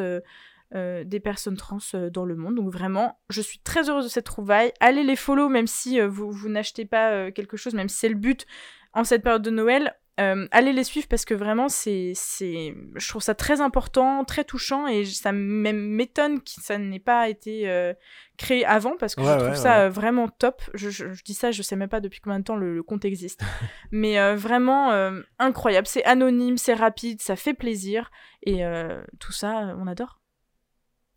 [0.77, 2.55] euh, des personnes trans euh, dans le monde.
[2.55, 4.73] Donc vraiment, je suis très heureuse de cette trouvaille.
[4.79, 8.09] Allez les follow, même si euh, vous, vous n'achetez pas quelque chose, même si c'est
[8.09, 8.47] le but
[8.93, 9.95] en cette période de Noël.
[10.19, 14.45] Euh, allez les suivre parce que vraiment, c'est, c'est, je trouve ça très important, très
[14.45, 17.95] touchant et ça même m'étonne que ça n'ait pas été euh,
[18.37, 19.55] créé avant parce que Ouais, je trouve ouais.
[19.57, 20.61] ça vraiment top.
[20.75, 22.83] Je, je- je dis ça, je sais même pas depuis combien de temps le, le
[22.83, 23.41] compte existe.
[23.93, 24.91] Mais euh, vraiment
[25.39, 25.87] incroyable.
[25.87, 28.11] C'est anonyme, c'est rapide, ça fait plaisir
[28.43, 28.63] et
[29.21, 30.21] tout ça, on adore.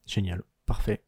[0.06, 0.44] Génial.
[0.66, 1.04] Parfait.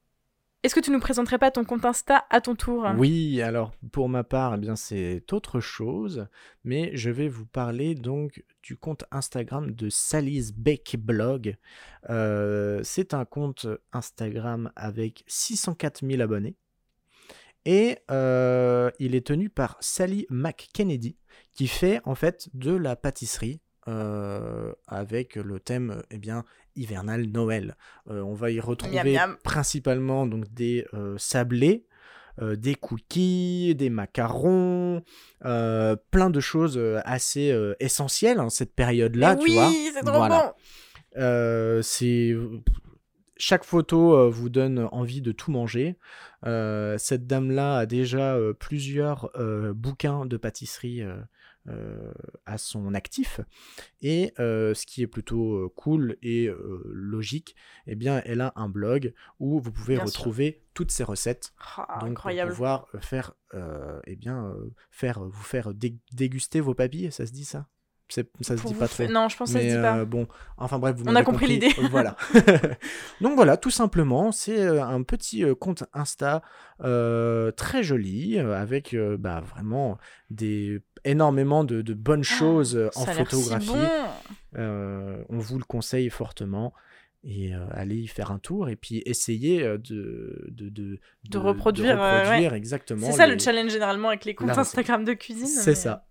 [0.66, 2.88] Est-ce que tu nous présenterais pas ton compte Insta à ton tour?
[2.98, 6.26] Oui, alors pour ma part, eh bien c'est autre chose,
[6.64, 11.56] mais je vais vous parler donc du compte Instagram de Sally's Beck Blog.
[12.10, 16.56] Euh, c'est un compte Instagram avec 604 000 abonnés
[17.66, 21.16] et euh, il est tenu par Sally McKennedy
[21.54, 23.62] qui fait en fait de la pâtisserie.
[23.88, 26.44] euh, avec le thème eh bien
[26.76, 27.76] hivernal Noël.
[28.10, 29.38] Euh, on va y retrouver Miam, miam.
[29.44, 31.86] principalement donc des euh, sablés,
[32.42, 35.02] euh, des cookies, des macarons,
[35.46, 39.72] euh, plein de choses assez euh, essentielles en cette période-là, tu oui, vois.
[39.94, 40.54] c'est trop Voilà.
[41.18, 41.82] bon.
[41.82, 42.36] C'est
[43.38, 45.98] chaque photo vous donne envie de tout manger.
[46.44, 49.32] Cette dame-là a déjà plusieurs
[49.74, 51.04] bouquins de pâtisserie
[52.46, 53.42] à son actif.
[54.02, 57.56] Et euh, ce qui est plutôt euh, cool et euh, logique,
[57.88, 60.20] eh bien, elle a un blog où vous pouvez Bien sûr.
[60.20, 61.54] retrouver toutes ses recettes.
[61.78, 62.50] Ah, Donc, incroyable.
[62.52, 67.12] pour pouvoir euh, faire, euh, eh bien, euh, faire, vous faire dé- déguster vos papilles,
[67.12, 67.68] ça se dit ça?
[68.08, 68.22] Ça
[68.56, 69.08] se dit pas trop.
[69.08, 69.98] Non, je pense que ça se dit pas.
[69.98, 71.72] euh, bon, enfin bref, vous On a compris l'idée.
[71.80, 72.16] Euh, voilà.
[73.22, 76.44] Donc voilà, tout simplement, c'est euh, un petit euh, compte Insta
[76.82, 79.98] euh, très joli, euh, avec euh, bah, vraiment
[80.30, 83.68] des énormément de, de bonnes choses euh, en Ah, si photographie.
[83.68, 83.88] bon.
[84.58, 86.74] Euh, on vous le conseille fortement.
[87.28, 91.38] Et euh, allez y faire un tour et puis essayez euh, de, de, de, De
[91.40, 93.08] reproduire, euh, exactement.
[93.08, 94.50] C'est ça les- le challenge généralement avec les comptes.
[94.56, 95.48] Instagram de cuisine.
[95.48, 96.06] C'est mais ça.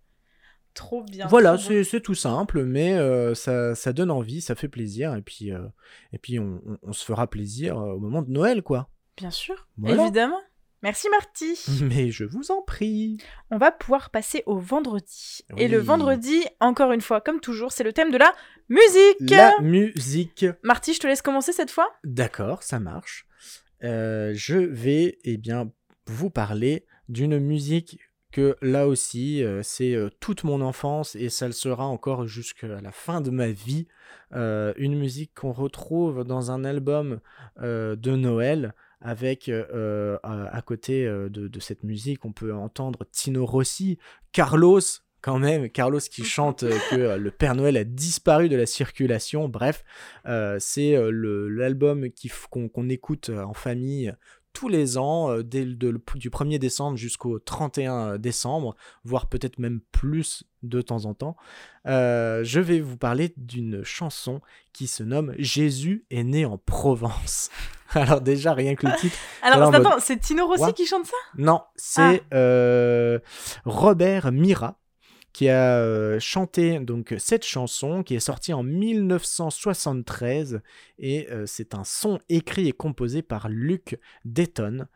[0.74, 1.28] Trop bien.
[1.28, 1.58] Voilà, bon.
[1.58, 5.50] c'est c'est tout simple, mais euh, ça, ça donne envie, ça fait plaisir, et puis,
[6.12, 8.88] et puis on, on- on se fera plaisir au moment de Noël, quoi.
[9.16, 10.02] Bien sûr, Voilà.
[10.02, 10.40] évidemment.
[10.84, 11.58] Merci Marty.
[11.82, 13.16] Mais je vous en prie.
[13.50, 15.42] On va pouvoir passer au vendredi.
[15.56, 18.34] Et le vendredi, encore une fois, comme toujours, c'est le thème de la
[18.68, 19.30] musique.
[19.30, 20.44] La musique.
[20.62, 21.88] Marty, je te laisse commencer cette fois.
[22.04, 23.26] D'accord, ça marche.
[23.82, 25.72] Euh, je vais, eh bien,
[26.06, 27.98] vous parler d'une musique
[28.30, 32.66] que là aussi, euh, c'est euh, toute mon enfance et ça le sera encore jusqu'à
[32.66, 33.88] la fin de ma vie.
[34.32, 37.20] Une musique qu'on retrouve dans un album
[37.60, 43.06] de Noël avec euh, à, à côté euh, de, de cette musique, on peut entendre
[43.12, 43.98] Tino Rossi,
[44.32, 44.80] Carlos.
[45.20, 48.66] Quand même, Carlos qui chante euh, que euh, le Père Noël a disparu de la
[48.66, 49.48] circulation.
[49.48, 49.84] Bref,
[50.26, 51.10] euh, c'est euh,
[51.50, 52.08] l'album
[52.50, 54.12] qu'on écoute euh, en famille
[54.54, 59.58] tous les ans, euh, dès le- de- du 1er décembre jusqu'au 31 décembre, voire peut-être
[59.58, 61.36] même plus de temps en temps.
[61.86, 64.40] Euh, je vais vous parler d'une chanson
[64.72, 67.50] qui se nomme Jésus est né en Provence.
[67.90, 69.16] Alors déjà, rien que le titre.
[69.42, 71.16] Alors, mode- attends, c'est Tino Rossi What qui chante ça?
[71.36, 73.18] Non, c'est euh,
[73.66, 74.78] Robert Mira
[75.34, 80.62] qui a euh, chanté donc cette chanson qui est sortie en 1973
[80.98, 84.86] et euh, c'est un son écrit et composé par Luc Dayton.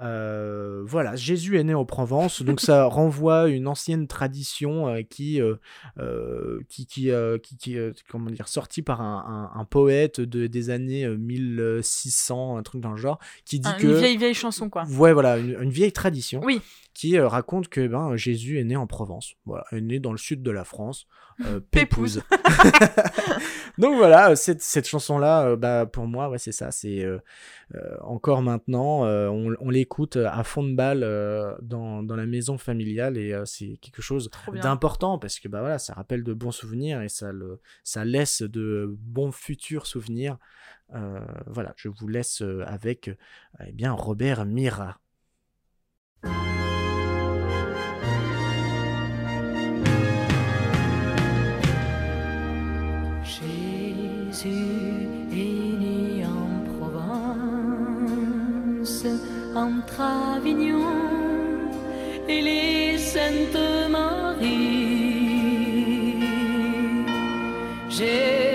[0.00, 5.02] Euh, voilà, Jésus est né en Provence, donc ça renvoie à une ancienne tradition euh,
[5.02, 7.76] qui, euh, qui, qui, euh, qui, qui,
[8.08, 12.80] comment dire, sortie par un, un- un poète de, des années euh, 1600, un truc
[12.80, 14.84] dans le genre, qui dit Un- que Une vieille, vieille chanson, quoi.
[14.90, 16.60] Ouais, voilà, une, une vieille tradition Oui.
[16.94, 19.34] qui raconte que ben, Jésus est né en Provence.
[19.46, 21.06] Voilà, est né dans le sud de la France.
[21.70, 22.22] Pépouze.
[23.78, 26.70] Donc voilà, euh, cette, cette chanson-là, euh, bah, pour moi, ouais, c'est ça.
[26.72, 27.18] C'est euh,
[27.74, 31.00] euh, encore maintenant, on, on l'écoute à fond de balle
[31.62, 35.94] dans, dans la maison familiale et c'est quelque chose d'important parce que bah voilà, ça
[35.94, 40.38] rappelle de bons souvenirs et ça le, ça laisse de bons futurs souvenirs.
[41.46, 43.10] Voilà, je vous laisse avec
[43.64, 44.98] eh bien Robert Mira.
[59.58, 60.00] Entre
[60.36, 60.86] Avignon
[62.28, 64.68] et les Saintes Maries.
[67.88, 68.47] Jésus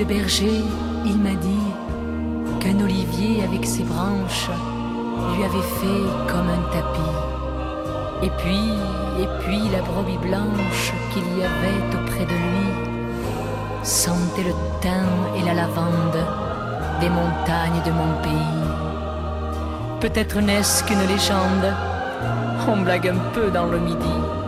[0.00, 0.64] le berger,
[1.04, 1.68] il m'a dit
[2.58, 4.48] qu'un olivier avec ses branches
[5.34, 7.16] lui avait fait comme un tapis.
[8.22, 8.64] Et puis,
[9.22, 12.70] et puis la brebis blanche qu'il y avait auprès de lui
[13.82, 16.24] sentait le thym et la lavande
[17.02, 18.70] des montagnes de mon pays.
[20.00, 21.74] Peut-être n'est-ce qu'une légende,
[22.66, 24.39] on blague un peu dans le midi.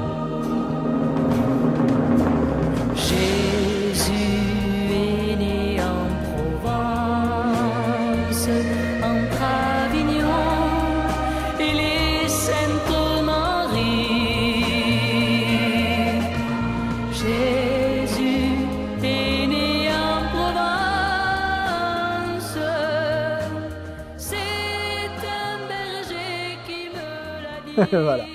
[27.92, 28.26] Voilà.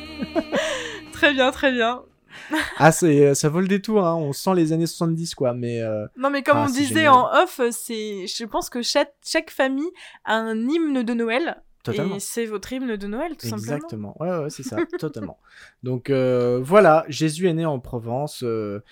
[1.13, 2.03] Très bien, très bien.
[2.77, 4.15] Ah, c'est, ça vaut le détour, hein.
[4.15, 7.09] on sent les années 70, quoi, mais euh, Non, mais comme Ah, on disait génial.
[7.13, 9.89] en off, c'est, je pense que chaque, chaque famille
[10.23, 11.57] a un hymne de Noël.
[11.83, 12.15] totalement.
[12.15, 13.63] Et c'est votre hymne de Noël, tout simplement.
[13.75, 15.39] Exactement, ouais, ouais, c'est ça, totalement.
[15.81, 18.43] Donc euh, voilà, Jésus est né en Provence.
[18.43, 18.83] euh,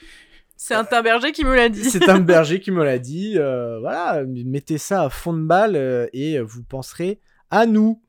[0.58, 1.84] C'est un berger qui me l'a dit.
[1.84, 3.36] c'est un berger qui me l'a dit.
[3.38, 7.20] euh, voilà, mettez ça à fond de balle euh, et vous penserez
[7.52, 8.02] à nous.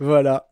[0.00, 0.48] voilà,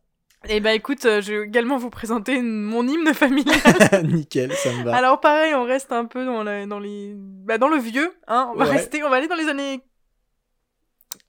[0.49, 3.59] Et bah écoute, euh, je vais également vous présenter mon hymne familial.
[4.05, 4.97] nickel, ça me va.
[4.97, 8.13] Alors pareil, on reste un peu dans, la, dans les, bah, dans le vieux.
[8.27, 8.51] Hein.
[8.53, 8.71] On va Ouais.
[8.77, 9.83] rester, on va aller dans les années,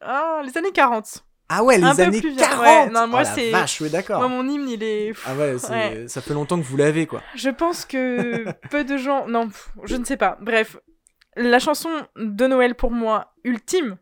[0.02, 1.26] ah, les années 40.
[1.50, 3.90] ah ouais, les un années plus vieux, 40 ouais, non, moi, Oh c'est- vache, ouais,
[3.90, 4.20] d'accord.
[4.20, 5.12] Moi, mon hymne, il est.
[5.26, 5.58] Ah ouais,
[6.08, 7.22] ça fait longtemps que vous l'avez, quoi.
[7.36, 9.28] Je pense que peu de gens.
[9.28, 10.38] Non, pff, je ne sais pas.
[10.42, 10.78] Bref,
[11.36, 13.98] la chanson de Noël pour moi ultime,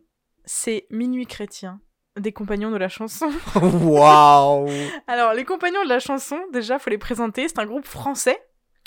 [0.46, 1.80] c'est Minuit chrétien
[2.20, 3.30] des compagnons de la chanson.
[3.62, 4.68] Waouh
[5.08, 7.48] Alors, les compagnons de la chanson, déjà, faut les présenter.
[7.48, 8.42] C'est un groupe français,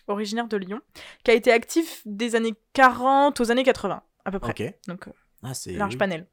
[0.07, 0.81] originaire de Lyon,
[1.25, 4.51] qui a été actif des années 40 aux années 80, à peu près.
[4.51, 4.75] Ok.
[4.88, 5.12] Donc, euh,
[5.45, 5.99] Ah, large oui.
[5.99, 6.27] panel.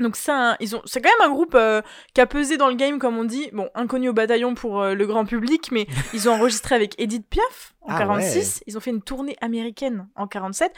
[0.00, 0.16] Donc
[0.58, 1.80] ils ont, c'est quand même un groupe euh,
[2.14, 3.48] qui a pesé dans le game comme on dit.
[3.52, 7.28] Bon, inconnu au bataillon pour euh, le grand public, mais ils ont enregistré avec Edith
[7.28, 8.64] Piaf en Ah 46.
[8.66, 10.72] Ils ont fait une tournée américaine en 47.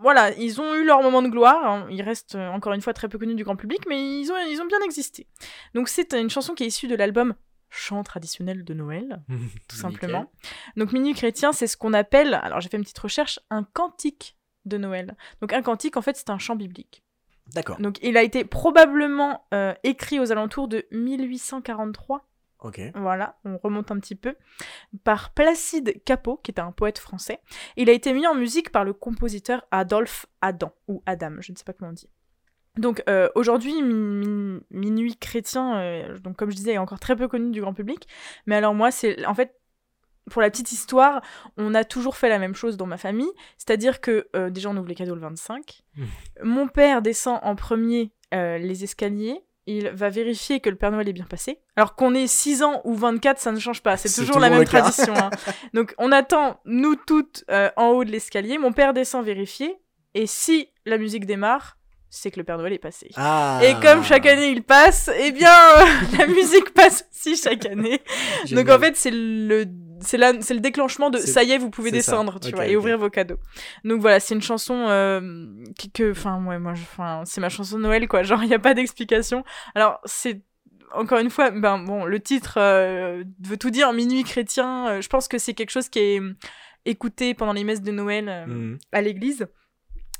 [0.00, 1.64] Voilà, ils ont eu leur moment de gloire.
[1.64, 1.86] hein.
[1.90, 4.36] Ils restent euh, encore une fois très peu connus du grand public, mais ils ont,
[4.50, 5.26] ils ont bien existé.
[5.74, 7.34] Donc c'est une chanson qui est issue de l'album
[7.70, 9.22] Chant traditionnel de Noël,
[9.68, 10.30] tout simplement.
[10.76, 14.36] Donc Minuit chrétien, c'est ce qu'on appelle, alors j'ai fait une petite recherche, un cantique
[14.64, 15.16] de Noël.
[15.40, 17.02] Donc un cantique, en fait, c'est un chant biblique.
[17.52, 17.80] D'accord.
[17.80, 22.26] Donc il a été probablement euh, écrit aux alentours de 1843.
[22.94, 24.34] Voilà, on remonte un petit peu.
[25.04, 27.40] Par Placide Capot, qui était un poète français.
[27.76, 31.56] Il a été mis en musique par le compositeur Adolphe Adam, ou Adam, je ne
[31.56, 32.08] sais pas comment on dit.
[32.76, 37.14] Donc euh, aujourd'hui, Min- Min- Minuit chrétien, euh, donc comme je disais, est encore très
[37.14, 38.08] peu connu du grand public.
[38.46, 39.54] Mais alors moi, c'est en fait,
[40.30, 41.22] pour la petite histoire,
[41.56, 43.30] on a toujours fait la même chose dans ma famille.
[43.58, 45.82] C'est-à-dire que euh, déjà, on ouvre les cadeaux le 25.
[45.96, 46.04] Mmh.
[46.42, 49.40] Mon père descend en premier euh, les escaliers.
[49.66, 51.58] Il va vérifier que le Père Noël est bien passé.
[51.76, 53.96] Alors qu'on ait 6 ans ou 24, ça ne change pas.
[53.96, 55.14] C'est toujours la même tradition.
[55.16, 55.30] hein.
[55.74, 58.58] Donc on attend, nous toutes, euh, en haut de l'escalier.
[58.58, 59.76] Mon père descend vérifier.
[60.12, 61.78] Et si la musique démarre,
[62.10, 63.10] c'est que le Père Noël est passé.
[63.16, 63.58] Ah.
[63.64, 65.84] Et comme chaque année il passe, eh bien euh,
[66.18, 68.00] la musique passe aussi chaque année.
[68.52, 69.64] Donc en fait c'est le
[70.04, 71.96] c'est là c'est le déclenchement de ça y est vous pouvez ça.
[71.96, 73.38] descendre tu vois et ouvrir vos cadeaux.
[73.84, 75.46] Donc voilà c'est une chanson euh,
[75.78, 78.54] qui- que enfin ouais moi enfin c'est ma chanson de Noël quoi genre il y
[78.54, 79.44] a pas d'explication.
[79.74, 80.42] Alors c'est
[80.94, 85.08] encore une fois ben bon le titre euh, veut tout dire minuit chrétien euh, je
[85.08, 86.20] pense que c'est quelque chose qui est
[86.84, 88.78] écouté pendant les messes de Noël Mhm.
[88.92, 89.46] à l'église.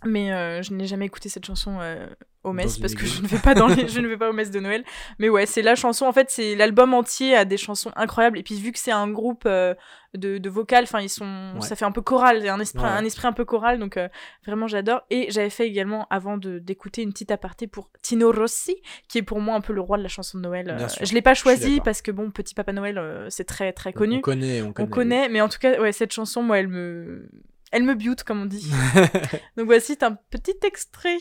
[0.04, 2.06] Mais euh, je n'ai jamais écouté cette chanson euh,
[2.42, 4.34] aux messes parce que je ne vais pas dans les, je ne vais pas aux
[4.34, 4.84] messes de Noël.
[5.18, 6.04] Mais ouais, c'est la chanson.
[6.06, 8.38] En fait, c'est l'album entier a des chansons incroyables.
[8.38, 9.74] Et puis vu que c'est un groupe euh,
[10.14, 11.60] de, de vocales, enfin ils sont, Ouais.
[11.62, 12.88] ça fait un peu choral, un esprit, Ouais.
[12.88, 13.78] un esprit un peu choral.
[13.78, 14.08] Donc euh,
[14.46, 15.00] vraiment j'adore.
[15.10, 18.76] Et j'avais fait également avant de d'écouter une petite aparté pour Tino Rossi,
[19.08, 20.68] qui est pour moi un peu le roi de la chanson de Noël.
[20.78, 23.90] Euh, je l'ai pas choisi parce que bon, Petit Papa Noël, euh, c'est très très
[23.90, 24.86] On- connu On connaît, on connaît.
[24.88, 27.28] on connaît, mais en tout cas, ouais, cette chanson, moi, elle me,
[27.74, 28.70] elle me bute, comme on dit.
[29.56, 31.18] Donc voici un petit extrait.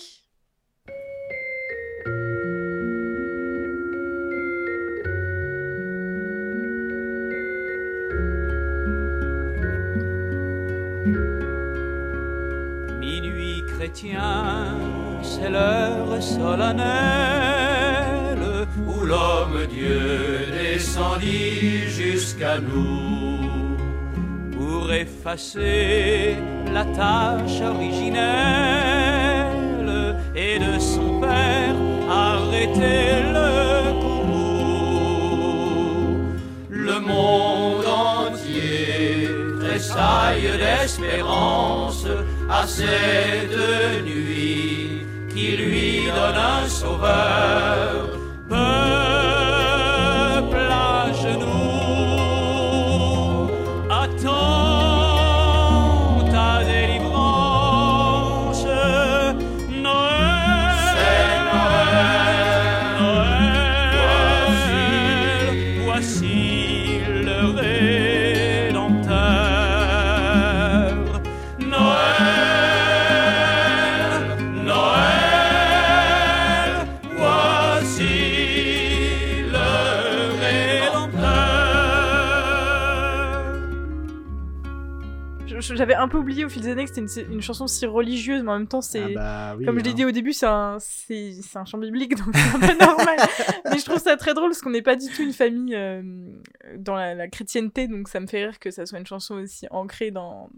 [12.99, 14.77] Minuit chrétien,
[15.23, 17.57] c'est l'heure solennelle
[18.85, 23.12] où l'homme Dieu descendit jusqu'à nous
[24.91, 26.35] effacer
[26.73, 28.33] la tâche originelle
[30.35, 31.75] et de son père
[32.09, 35.13] arrêter le courroux.
[36.69, 42.05] Le monde entier tressaille d'espérance
[42.49, 48.22] à cette nuit qui lui donne un sauveur.
[85.63, 88.43] J'avais un peu oublié au fil des années que c'était une, une chanson si religieuse,
[88.43, 89.15] mais en même temps, c'est.
[89.15, 89.93] Ah bah oui, Comme je l'ai hein.
[89.93, 93.17] dit au début, c'est un, c'est, c'est un chant biblique, donc c'est un peu normal.
[93.71, 96.01] Mais je trouve ça très drôle parce qu'on n'est pas du tout une famille euh,
[96.77, 99.67] dans la, la chrétienté, donc ça me fait rire que ça soit une chanson aussi
[99.71, 100.49] ancrée dans,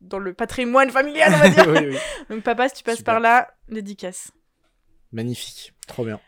[0.00, 1.68] dans le patrimoine familial, on va dire.
[1.68, 1.98] oui, oui.
[2.30, 3.14] Donc papa, si tu passes Super.
[3.14, 4.30] par là, dédicace.
[5.12, 5.74] Magnifique.
[5.86, 6.20] Trop bien.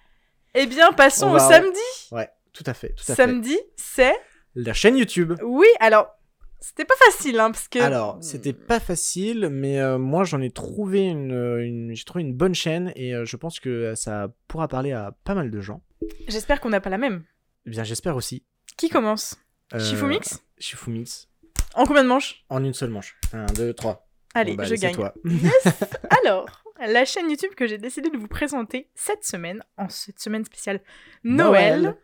[0.54, 1.78] Eh bien, passons On au samedi.
[2.12, 2.88] Ouais, tout à fait.
[2.90, 3.22] Tout à fait.
[3.22, 4.14] Samedi, c'est...
[4.56, 5.34] La chaîne YouTube.
[5.44, 6.08] Oui, alors,
[6.60, 7.78] c'était pas facile, hein, parce que...
[7.78, 12.22] Alors, c'était pas facile, mais euh, moi j'en ai trouvé une, euh, une- j'ai trouvé
[12.22, 15.60] une bonne chaîne et euh, je pense que ça pourra parler à pas mal de
[15.60, 15.82] gens.
[16.28, 17.24] J'espère qu'on n'a pas la même.
[17.66, 18.44] Eh bien, j'espère aussi.
[18.76, 19.36] Qui commence?
[19.74, 21.28] Euh, Shifumix Shifumix.
[21.74, 22.44] En combien de manches?
[22.48, 23.16] En une seule manche.
[23.32, 24.08] Un, deux, trois.
[24.34, 24.94] Allez, Bon, bah, je gagne.
[24.94, 25.14] toi.
[26.24, 30.44] Alors, la chaîne YouTube que j'ai décidé de vous présenter cette semaine, en cette semaine
[30.44, 30.80] spéciale
[31.24, 31.80] Noël.
[31.82, 31.96] Noël,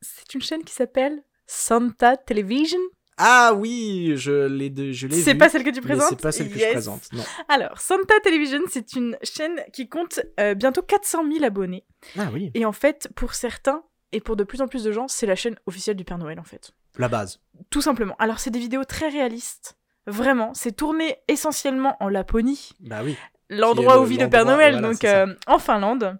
[0.00, 2.78] c'est une chaîne qui s'appelle Santa Television.
[3.22, 6.50] Ah oui, je l'ai, je l'ai C'est pas celle que tu présentes c'est pas celle
[6.50, 7.08] que je présente.
[7.12, 7.22] Non.
[7.48, 11.84] Alors, Santa Television, c'est une chaîne qui compte euh, bientôt 400 000 abonnés.
[12.18, 15.06] Ah oui, Et en fait, pour certains, et pour de plus en plus de gens,
[15.08, 16.72] c'est la chaîne officielle du Père Noël, en fait.
[16.98, 17.40] la base.
[17.68, 18.16] Tout simplement.
[18.18, 19.76] Alors, c'est des vidéos très réalistes.
[20.06, 23.16] Vraiment, c'est tourné essentiellement en Laponie, Bah oui.
[23.50, 26.18] l'endroit le- où vit le Père Noël, voilà, donc euh, en Finlande.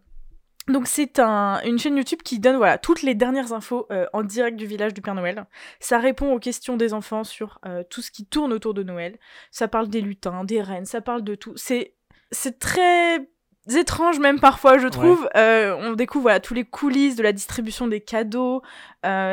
[0.71, 4.23] Donc c'est un, une chaîne YouTube qui donne voilà toutes les dernières infos euh, en
[4.23, 5.47] direct du village du Père Noël.
[5.81, 9.19] Ça répond aux questions des enfants sur euh, tout ce qui tourne autour de Noël.
[9.51, 11.53] Ça parle des lutins, des reines, ça parle de tout.
[11.57, 11.97] C'est
[12.31, 13.29] c'est très
[13.69, 15.29] étrange même parfois je trouve.
[15.37, 18.63] Euh, on découvre voilà tous les coulisses de la distribution des cadeaux.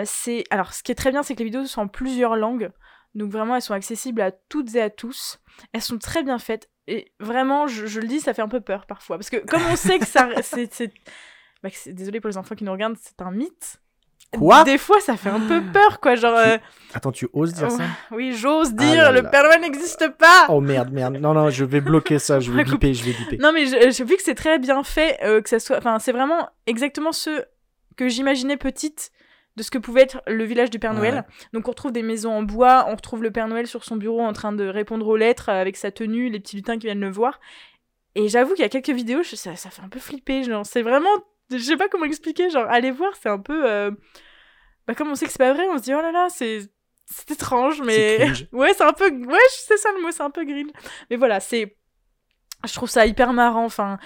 [0.05, 2.71] C'est alors ce qui est très bien c'est que les vidéos sont en plusieurs langues.
[3.13, 5.39] Donc vraiment elles sont accessibles à toutes et à tous.
[5.73, 6.69] Elles sont très bien faites.
[6.87, 9.17] Et vraiment, je, je le dis, ça fait un peu peur parfois.
[9.17, 10.29] Parce que comme on sait que ça...
[10.41, 10.91] c'est, c'est...
[11.63, 13.77] Bah, c'est- Désolé pour les enfants qui nous regardent, c'est un mythe.
[14.37, 14.63] Quoi?
[14.65, 16.15] Des fois, ça fait un peu peur, quoi.
[16.15, 16.57] Genre, euh,
[16.93, 17.83] Attends, tu oses dire ça?
[18.11, 19.23] Oui, j'ose Ah dire, là le.
[19.29, 21.15] Père Noël n'existe pas Oh merde, merde.
[21.17, 23.37] Non, non, je vais bloquer ça, je vais biper, je vais biper.
[23.37, 25.77] Non, mais je- j'ai vu que c'est très bien fait, euh, que ça soit...
[25.77, 27.45] Enfin, c'est vraiment exactement ce
[27.95, 29.11] que j'imaginais petite
[29.57, 30.97] de ce que pouvait être le village du Père Ouais.
[31.11, 31.25] Noël.
[31.51, 34.21] Donc on retrouve des maisons en bois, on retrouve le Père Noël sur son bureau
[34.21, 37.01] en train de répondre aux lettres euh, avec sa tenue, les petits lutins qui viennent
[37.01, 37.39] le voir.
[38.15, 40.65] Et j'avoue qu'il y a quelques vidéos, je- ça, ça fait un peu flipper, genre
[40.65, 41.09] c'est vraiment...
[41.51, 43.69] Je sais pas comment expliquer, genre allez voir, c'est un peu...
[43.69, 43.91] euh,
[44.87, 46.61] Bah comme on sait que c'est pas vrai, on se dit oh là là, c'est...
[47.09, 48.27] C'est étrange, mais...
[48.51, 49.09] Ouais, c'est un peu...
[49.09, 50.71] Ouais, c'est ça le mot, c'est un peu green.
[51.09, 51.77] Mais voilà, c'est...
[52.67, 53.97] Je trouve ça hyper marrant, enfin...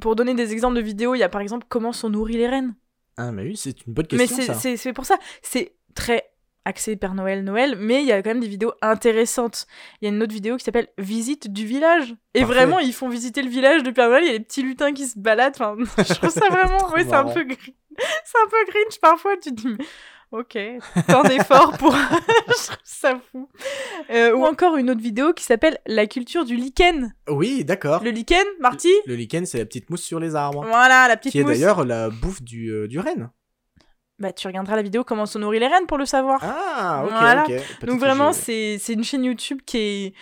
[0.00, 2.48] Pour donner des exemples de vidéos, il y a par exemple comment sont nourries les
[2.48, 2.74] reines.
[3.16, 4.54] Ah, mais oui, c'est une bonne Mais question, ça.
[4.54, 5.16] c'est c'est pour ça.
[5.42, 6.24] C'est très
[6.64, 9.66] axé Père Noël, Noël, mais il y a quand même des vidéos intéressantes.
[10.00, 12.14] Il y a une autre vidéo qui s'appelle Visite du village.
[12.34, 12.54] Et Parfait.
[12.54, 14.92] vraiment, ils font visiter le village du Père Noël, il y a des petits lutins
[14.92, 15.54] qui se baladent.
[15.60, 16.90] Enfin, je trouve ça vraiment...
[16.94, 17.44] Oui, c'est un peu.
[18.24, 19.68] C'est un peu grinch parfois, tu te dis...
[19.68, 19.84] mais
[20.32, 20.58] Ok,
[21.08, 21.92] tant d'efforts pour...
[22.48, 23.48] je trouve ça fou.
[24.10, 27.14] Euh, ou encore une autre vidéo qui s'appelle La culture du lichen.
[27.28, 28.02] Oui, d'accord.
[28.02, 30.64] Le lichen, Marty Le lichen, c'est la petite mousse sur les arbres.
[30.66, 31.52] Voilà, la petite Qui est mousse.
[31.52, 33.30] d'ailleurs la bouffe du, euh, du renne.
[34.18, 36.40] Bah, tu regarderas la vidéo Comment sont nourries les rennes pour le savoir.
[36.42, 37.44] Ah, ok, Voilà.
[37.44, 37.86] ok.
[37.86, 40.14] Donc vraiment, c'est une chaîne YouTube qui est...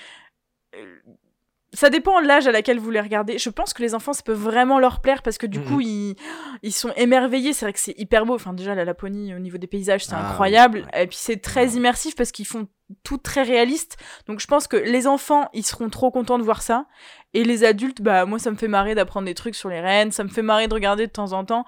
[1.72, 3.38] Ça dépend de l'âge à laquelle vous les regardez.
[3.38, 6.16] Je pense que les enfants, ça peut vraiment leur plaire parce que du coup, ils,
[6.62, 7.52] ils sont émerveillés.
[7.52, 8.34] C'est vrai que c'est hyper beau.
[8.34, 10.82] Enfin, déjà, la Laponie, au niveau des paysages, c'est Ah, incroyable.
[10.92, 12.66] oui, Et puis, c'est très immersif parce qu'ils font
[13.04, 13.98] tout très réaliste.
[14.26, 16.86] Donc, je pense que les enfants, ils seront trop contents de voir ça.
[17.34, 20.10] Et les adultes, bah, moi, ça me fait marrer d'apprendre des trucs sur les rennes.
[20.10, 21.64] Ça me fait marrer de regarder de temps en temps.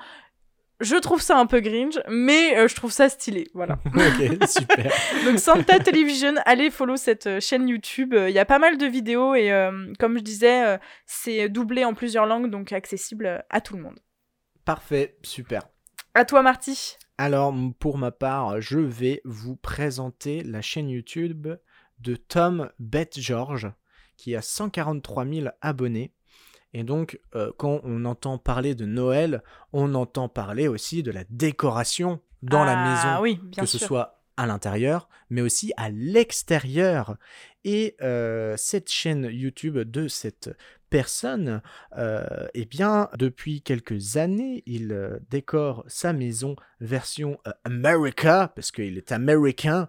[0.82, 3.48] Je trouve ça un peu gringe, mais euh, je trouve ça stylé.
[3.54, 3.78] Voilà.
[3.86, 4.92] ok, super.
[5.24, 8.14] Donc Santa Television, allez follow cette euh, chaîne YouTube.
[8.14, 9.52] Euh, Il y a pas mal de vidéos et
[10.00, 14.00] comme je disais, c'est doublé en plusieurs langues, donc accessible à tout le monde.
[14.64, 15.62] Parfait, super.
[16.14, 16.96] À toi Marty.
[17.16, 21.46] Alors, pour ma part, je vais vous présenter la chaîne YouTube
[22.00, 23.70] de Tom Beth George,
[24.16, 26.12] qui a 143 000 abonnés.
[26.74, 29.42] Et donc, euh, quand on entend parler de Noël,
[29.72, 33.78] on entend parler aussi de la décoration dans la Ah, maison, oui, bien que ce
[33.78, 37.16] soit à l'intérieur, mais aussi à l'extérieur.
[37.64, 40.50] Et euh, cette chaîne YouTube de cette
[40.92, 41.62] personne,
[41.96, 48.70] euh, eh bien, depuis quelques années, il euh, décore sa maison version euh, America, parce
[48.70, 49.88] qu'il est américain.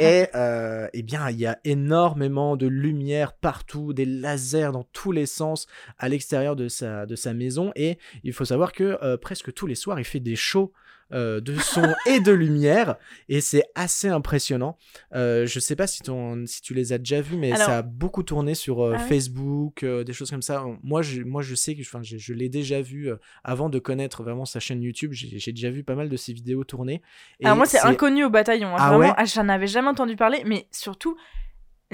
[0.00, 0.26] et
[0.92, 5.66] eh bien, il y a énormément de lumière partout, des lasers dans tous les sens
[5.98, 7.72] à l'extérieur de sa, de sa maison.
[7.74, 10.72] Et il faut savoir que presque tous les soirs, il fait des shows
[11.12, 12.96] euh, de son et de lumière.
[13.28, 14.76] Et c'est assez impressionnant.
[15.14, 17.78] Euh, je sais pas si, ton, si tu les as déjà vus, mais Alors- ça
[17.78, 20.64] a beaucoup tourné sur euh, Ah Facebook, des choses comme ça.
[20.82, 23.10] Moi, je, moi, je sais que je, je l'ai déjà vu
[23.42, 25.12] avant de connaître vraiment sa chaîne YouTube.
[25.12, 27.02] J'ai déjà vu pas mal de ses vidéos tourner.
[27.40, 28.68] Et Alors moi c'est inconnu au bataillon.
[28.68, 28.76] hein.
[28.78, 29.14] Ah Vraiment, ouais?
[29.16, 31.16] ah, j'en avais jamais entendu parler, mais surtout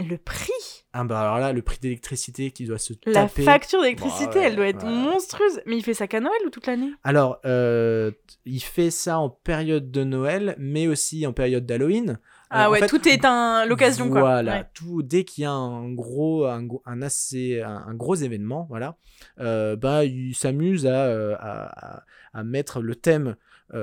[0.08, 0.50] le prix,
[0.92, 3.42] Ah bah alors là, le prix d'électricité qui doit se la taper.
[3.42, 4.90] facture d'électricité, Ouais, elle doit être ouais.
[4.92, 5.60] monstrueuse.
[5.66, 6.90] Mais il fait ça qu'à Noël ou toute l'année?
[7.04, 8.10] Alors, euh,
[8.44, 12.18] il fait ça en période de Noël, mais aussi en période d'Halloween.
[12.52, 14.20] Ah Euh, en ouais, fait, tout est un l'occasion quoi.
[14.20, 14.64] Voilà, Ouais.
[14.74, 16.66] tout dès qu'il y a un gros, un,
[17.02, 18.96] assez, un, un gros événement, voilà,
[19.38, 23.36] euh, bah il s'amuse à, euh, à, à- à mettre le thème,
[23.72, 23.78] à,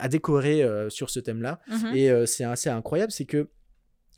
[0.00, 1.58] à décorer sur ce thème-là.
[1.68, 1.96] Mhm.
[1.96, 3.48] Et c'est assez incroyable, c'est que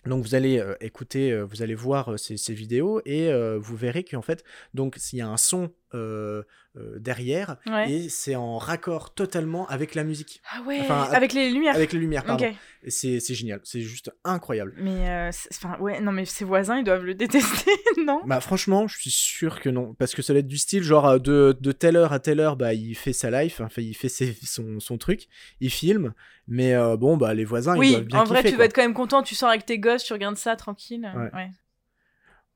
[0.07, 3.77] donc vous allez euh, écouter, euh, vous allez voir euh, ces, ces vidéos et vous
[3.77, 4.45] verrez qu'en fait,
[4.75, 6.43] donc s'il y a un son euh,
[6.77, 7.91] euh, derrière Ouais.
[7.91, 11.75] et c'est en raccord totalement avec la musique, Ah ouais, enfin, avec les lumières.
[11.77, 12.47] avec les lumières, pardon.
[12.89, 14.75] C'est c'est génial, c'est juste incroyable.
[14.77, 17.71] Mais euh, enfin ouais, non mais ses voisins ils doivent le détester,
[18.05, 18.21] non?
[18.27, 21.19] Bah franchement, je suis sûr que non, parce que ça va être du style genre
[21.21, 24.09] de, de telle heure à telle heure, bah il fait sa life, enfin il fait
[24.09, 25.29] ses- son, son truc,
[25.61, 26.13] il filme,
[26.49, 28.59] mais bon bah les voisins ils Oui, doivent bien en vrai, kiffer, tu quoi.
[28.59, 29.23] vas être quand même content.
[29.23, 31.11] Tu sors avec tes gosses, tu regardes ça tranquille.
[31.17, 31.31] Ouais.
[31.33, 31.51] Ouais.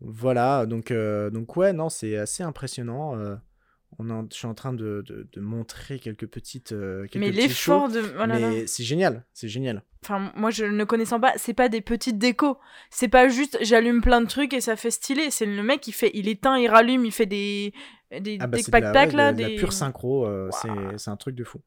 [0.01, 3.17] Voilà, donc, euh, donc ouais, non, c'est assez impressionnant.
[3.19, 3.35] euh,
[3.99, 6.73] on en- je suis en train de, de- de montrer quelques petites.
[6.73, 8.01] euh, quelques Mais l'effort de.
[8.17, 8.39] oh là là.
[8.51, 9.83] mais c'est génial, c'est génial.
[10.05, 12.59] Enfin, moi, je ne connaissant pas, c'est pas des petites décos.
[12.91, 15.31] C'est pas juste j'allume plein de trucs et ça fait stylé.
[15.31, 16.11] C'est le mec qui fait.
[16.15, 17.73] Il éteint, il rallume, il fait des.
[18.21, 20.51] des, Ah bah des de la, ouais, là, de la des pure synchro, euh,
[20.97, 21.61] c'est- un truc de fou.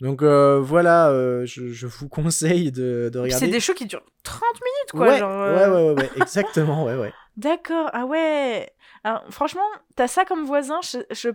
[0.00, 3.46] Donc euh, voilà, euh, je, je vous conseille de, de regarder.
[3.46, 5.06] C'est des shows qui durent 30 minutes quoi.
[5.08, 7.12] ouais, genre, ouais, ouais, ouais, ouais, exactement, ouais, ouais.
[7.36, 8.70] D'accord, ah ouais.
[9.02, 9.62] Alors, franchement,
[9.96, 11.30] t'as ça comme voisin, je, je,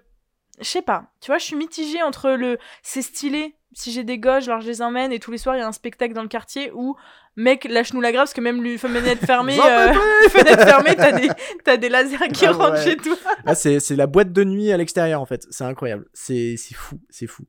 [0.59, 1.11] je sais pas.
[1.21, 4.67] Tu vois, je suis mitigée entre le c'est stylé, si j'ai des gosses, alors je
[4.67, 6.95] les emmène et tous les soirs il y a un spectacle dans le quartier où,
[7.35, 9.93] mec, lâche-nous la grave parce que même lui, fenêtre fermée, euh,
[10.29, 11.29] fenêtre fermée, t'as des,
[11.63, 12.83] t'as des lasers qui Ah rentrent ouais.
[12.83, 13.15] chez toi.
[13.45, 15.45] Là, c'est c'est la boîte de nuit à l'extérieur en fait.
[15.51, 16.05] C'est incroyable.
[16.13, 17.43] C'est c'est fou, c'est fou.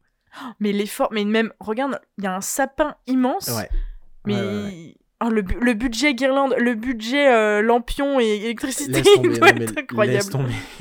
[0.61, 3.69] Mais l'effort, mais même, regarde, il y a un sapin immense, Ouais.
[4.27, 4.35] mais.
[4.35, 4.97] Ouais, ouais, ouais.
[5.23, 9.61] Oh, le, bu- le budget guirlande, le budget euh, lampion et électricité tomber, doit non,
[9.63, 10.31] être incroyable.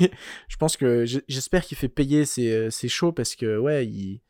[0.00, 4.22] je pense que j'espère qu'il fait payer ses, euh, ses shows parce que ouais, il,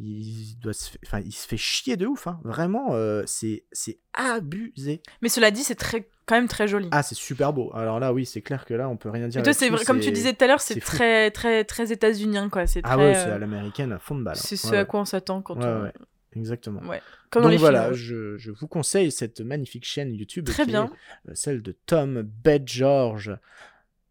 [0.00, 2.26] il doit se, enfin, il se fait chier de ouf.
[2.26, 2.40] Hein.
[2.42, 5.02] Vraiment, euh, c'est c'est abusé.
[5.22, 6.88] Mais cela dit, c'est très, quand même très joli.
[6.90, 7.70] Ah, c'est super beau.
[7.74, 9.40] Alors là, oui, c'est clair que là, on peut rien dire.
[9.40, 12.48] Et toi, c'est comme tu disais tout à l'heure, c'est c'est très, très, très états-unien,
[12.48, 12.66] quoi.
[12.66, 14.34] C'est Ah très, ouais, c'est euh, à l'américaine à fond de balle.
[14.34, 14.58] c'est hein.
[14.60, 15.92] ce Ouais, à quoi on s'attend quand Ouais, on.
[16.36, 16.80] Exactement.
[16.82, 17.00] Ouais.
[17.30, 20.46] Comme dans Donc les voilà, je, je vous conseille cette magnifique chaîne YouTube.
[20.46, 20.90] Très qui bien.
[21.26, 23.36] est, euh, celle de Tom Bedgeorge.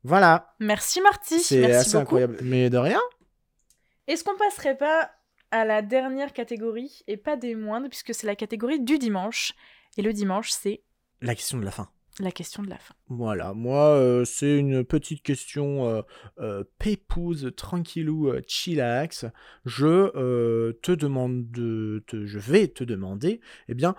[0.04, 1.40] Voilà, Merci Marty.
[1.40, 2.02] c'est assez beaucoup.
[2.02, 2.38] incroyable.
[2.42, 3.00] Mais de rien.
[4.08, 5.12] Est-ce qu'on passerait pas
[5.52, 9.54] à la dernière catégorie et pas des moindres puisque c'est la catégorie du dimanche
[9.98, 10.82] et le dimanche c'est
[11.22, 11.90] La question de la fin.
[12.20, 12.94] La question de la fin.
[13.10, 16.02] Voilà, moi, euh, c'est une petite question euh,
[16.40, 19.26] euh, pépouse, tranquillou, euh, chillax.
[19.66, 23.96] Je euh, te demande de, te- je vais te demander, eh bien,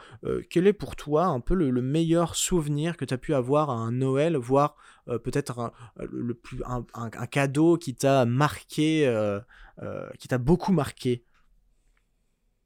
[0.51, 3.71] quel est pour toi un peu le, le meilleur souvenir que tu as pu avoir
[3.71, 5.73] à un Noël, voire peut-être un,
[6.95, 9.31] un, cadeau qui t'a marqué,
[10.19, 11.25] qui t'a beaucoup marqué?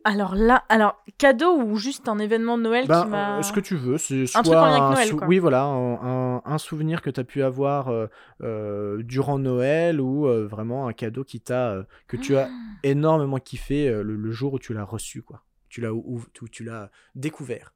[0.04, 3.38] Alors là, alors cadeau ou juste un événement de Noël Ben, qui m'a.
[3.38, 5.28] euh, ce que tu veux, c'est Un soit truc en lien avec un Noël, quoi.
[5.28, 8.06] oui voilà, un, un- un souvenir que tu as pu avoir euh,
[8.42, 12.48] euh, durant Noël ou euh, vraiment un cadeau qui t'a que tu as
[12.84, 15.44] énormément kiffé le, le jour où tu l'as reçu quoi.
[15.68, 17.74] Tu l'as ou, tu l'as découvert.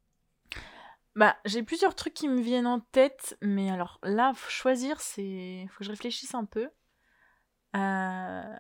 [1.15, 5.67] Bah, j'ai plusieurs trucs qui me viennent en tête, mais alors là, faut choisir, c'est.
[5.71, 6.71] Faut que je réfléchisse un peu.
[7.75, 8.57] Alors,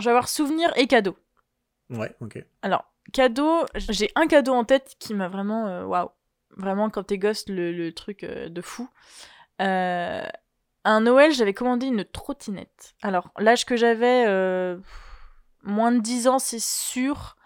[0.00, 1.16] je vais avoir souvenir et cadeau.
[1.90, 2.42] Ouais, OK.
[2.62, 5.66] Alors, cadeau, j'ai un cadeau en tête qui m'a vraiment.
[5.66, 6.10] euh, Waouh!
[6.56, 8.88] Vraiment, quand t'es gosse, le, le truc euh, de fou.
[9.60, 10.24] Euh,
[10.84, 12.94] Un Noël, j'avais commandé une trottinette.
[13.02, 14.78] Alors, l'âge que j'avais, euh,
[15.62, 17.36] moins de 10 ans, c'est sûr.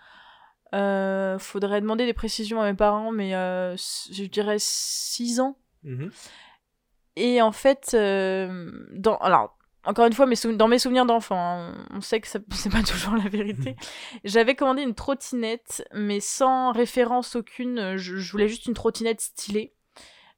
[0.75, 5.59] Euh, faudrait demander des précisions à mes parents, mais euh, je dirais 6 ans.
[5.83, 6.11] Mhm.
[7.17, 9.57] Et en fait, dans, alors,
[9.87, 13.15] encore une fois, mes dans mes souvenirs d'enfant, hein, on sait que c'est pas toujours
[13.17, 13.77] la vérité.
[14.25, 17.97] J'avais commandé une trottinette, mais sans référence aucune.
[17.97, 19.75] Je, je voulais juste une trottinette stylée.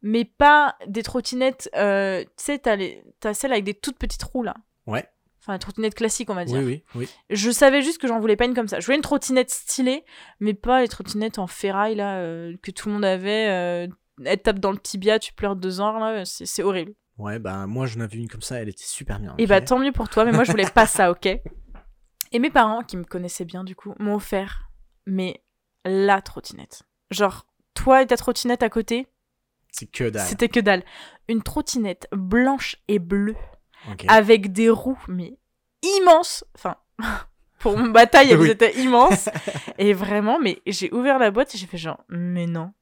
[0.03, 1.71] Mais pas des trottinettes.
[1.75, 4.55] euh, tu sais, t'as, celle avec des toutes petites roues là.
[4.87, 5.05] Ouais.
[5.41, 6.59] Enfin, la trottinette classique, on va dire.
[6.59, 7.09] Oui oui, oui.
[7.31, 8.81] Je savais juste que j'en voulais pas une comme ça.
[8.81, 10.05] Je voulais une trottinette stylée,
[10.41, 13.49] mais pas les trottinettes en ferraille là euh, que tout le monde avait.
[13.49, 13.89] Euh,
[14.25, 16.95] elle tape dans le tibia, tu pleures deux ans là, c'est horrible.
[17.19, 19.35] Ouais, bah moi j'en avais une comme ça, elle était super bien.
[19.39, 22.39] Et ok bah tant mieux pour toi, mais moi je voulais pas ça, ok Et
[22.39, 24.71] mes parents, qui me connaissaient bien du coup, m'ont offert,
[25.07, 25.43] mais
[25.85, 26.83] la trottinette.
[27.11, 29.07] Genre, toi et ta trottinette à côté,
[29.71, 30.27] c'est que dalle.
[30.27, 30.83] c'était que dalle.
[31.29, 33.37] Une trottinette blanche et bleue,
[34.09, 35.39] avec des roues, mais
[35.83, 36.45] immenses.
[36.55, 36.77] Enfin,
[37.61, 38.51] pour mon bataille, elles Oui.
[38.51, 39.29] étaient immenses.
[39.79, 42.73] et vraiment, mais j'ai ouvert la boîte et j'ai fait genre, mais non.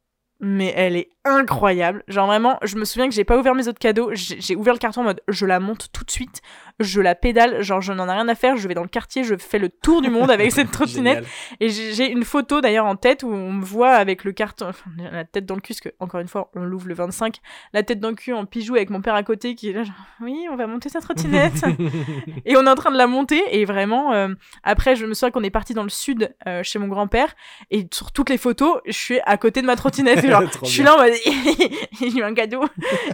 [0.40, 2.02] Mais elle est incroyable.
[2.08, 4.10] Genre vraiment, je me souviens que j'ai pas ouvert mes autres cadeaux.
[4.12, 6.42] J'ai ouvert le carton en mode je la monte tout de suite.
[6.80, 7.62] Je la pédale.
[7.62, 8.56] Genre je n'en ai rien à faire.
[8.56, 9.24] Je vais dans le quartier.
[9.24, 11.24] Je fais le tour du monde avec cette trottinette.
[11.60, 14.90] Et j'ai une photo d'ailleurs en tête où on me voit avec le carton, enfin,
[15.12, 17.38] la tête dans le cul, parce que encore une fois, on l'ouvre le 25,
[17.72, 19.84] la tête dans le cul en pigeou avec mon père à côté qui est là,
[19.84, 21.64] genre, oui, on va monter sa trottinette.
[22.44, 24.28] et on est en train de la monter, et vraiment, euh,
[24.62, 27.34] après, je me souviens qu'on est parti dans le sud euh, chez mon grand-père,
[27.70, 30.24] et sur toutes les photos, je suis à côté de ma trottinette.
[30.62, 31.12] je suis là mode,
[32.00, 32.64] il y a un cadeau.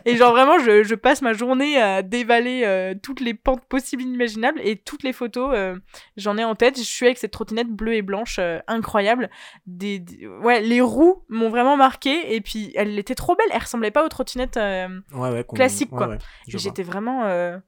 [0.05, 4.03] et genre vraiment, je, je passe ma journée à dévaler euh, toutes les pentes possibles
[4.03, 5.77] et inimaginables, et toutes les photos, euh,
[6.17, 6.79] j'en ai en tête.
[6.79, 9.31] Je suis avec cette trottinette bleue et blanche euh, incroyable.
[9.67, 13.47] Des, des- ouais, les roues m'ont vraiment marqué et puis elle était trop belle.
[13.53, 14.57] Elle ressemblait pas aux trottinettes.
[14.57, 16.09] euh, Ouais, ouais, qu'on- Classique, ouais, quoi.
[16.09, 16.19] ouais.
[16.47, 17.61] J'étais vraiment.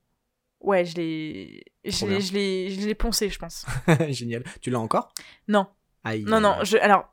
[0.61, 1.64] Ouais, je l'ai.
[1.85, 3.66] Je l'ai, je l'ai, je l'ai poncé, je pense.
[4.11, 4.45] Génial.
[4.61, 5.12] Tu l'as encore?
[5.49, 5.66] Non,
[6.05, 6.22] Aïe.
[6.24, 6.55] non, non.
[6.62, 6.76] Je...
[6.78, 7.09] Alors,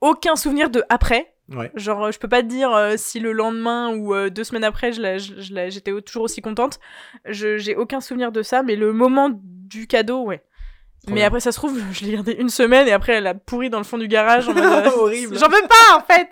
[0.00, 1.33] aucun souvenir de après.
[1.50, 1.70] Ouais.
[1.74, 4.64] Genre, euh, je peux pas te dire euh, si le lendemain ou euh, deux semaines
[4.64, 6.80] après, je la- je- je la- j'étais toujours aussi contente.
[7.26, 10.42] Je, j'ai aucun souvenir de ça, mais le moment du cadeau, ouais.
[11.06, 11.26] Mais bien.
[11.26, 13.76] après, ça se trouve, je l'ai gardée une semaine et après, elle a pourri dans
[13.76, 14.48] le fond du garage.
[14.56, 15.36] euh, Horrible.
[15.38, 16.30] J'en veux pas, en fait.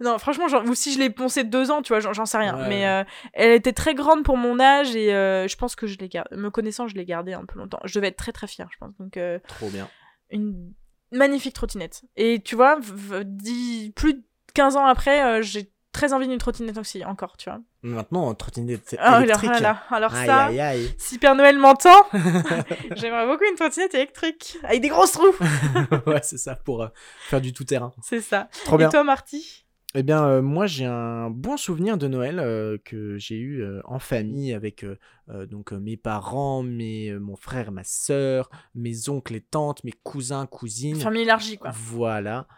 [0.00, 2.56] Non, franchement, genre, ou si je l'ai poncée deux ans, tu vois, j'en sais rien.
[2.56, 3.04] Ouais, Mais
[3.34, 6.34] elle était très grande pour mon âge et je pense que je l'ai gardée.
[6.36, 7.80] Me connaissant, je l'ai gardée un peu longtemps.
[7.84, 8.92] Je devais être très très fière, je pense.
[8.98, 9.88] Donc, Trop bien.
[10.30, 10.72] une
[11.12, 12.02] magnifique trottinette.
[12.16, 12.78] Et tu vois,
[13.26, 14.22] dix- plus de
[14.54, 17.60] 15 ans après, euh, j'ai très envie d'une trottinette aussi, encore, tu vois.
[17.82, 19.50] Maintenant, trottinette Ah, alors, électrique.
[19.50, 19.82] voilà.
[19.90, 20.94] alors aïe, ça, aïe, aïe.
[20.98, 21.94] si Père Noël m'entend,
[22.96, 25.36] j'aimerais beaucoup une trottinette électrique avec des grosses roues.
[26.06, 26.88] ouais, c'est ça, pour euh,
[27.28, 27.92] faire du tout-terrain.
[28.02, 28.48] C'est ça.
[28.64, 28.88] Trop bien.
[28.88, 29.66] Et toi, Marty?
[29.94, 34.00] Eh bien, euh, moi, j'ai un bon souvenir de Noël euh, que j'ai eu en
[34.00, 34.84] famille avec
[35.28, 40.96] donc mes parents, mes, mon frère, ma sœur, mes oncles et tantes, mes cousins, cousines.
[41.00, 41.70] Famille élargie, quoi.
[41.72, 42.48] Voilà.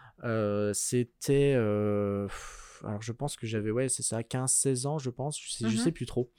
[0.73, 1.53] C'était.
[2.83, 5.75] alors, je pense que j'avais, ouais, c'est ça, 15-16 ans, je pense, je sais, je
[5.77, 5.83] Mhm.
[5.83, 6.29] sais plus trop.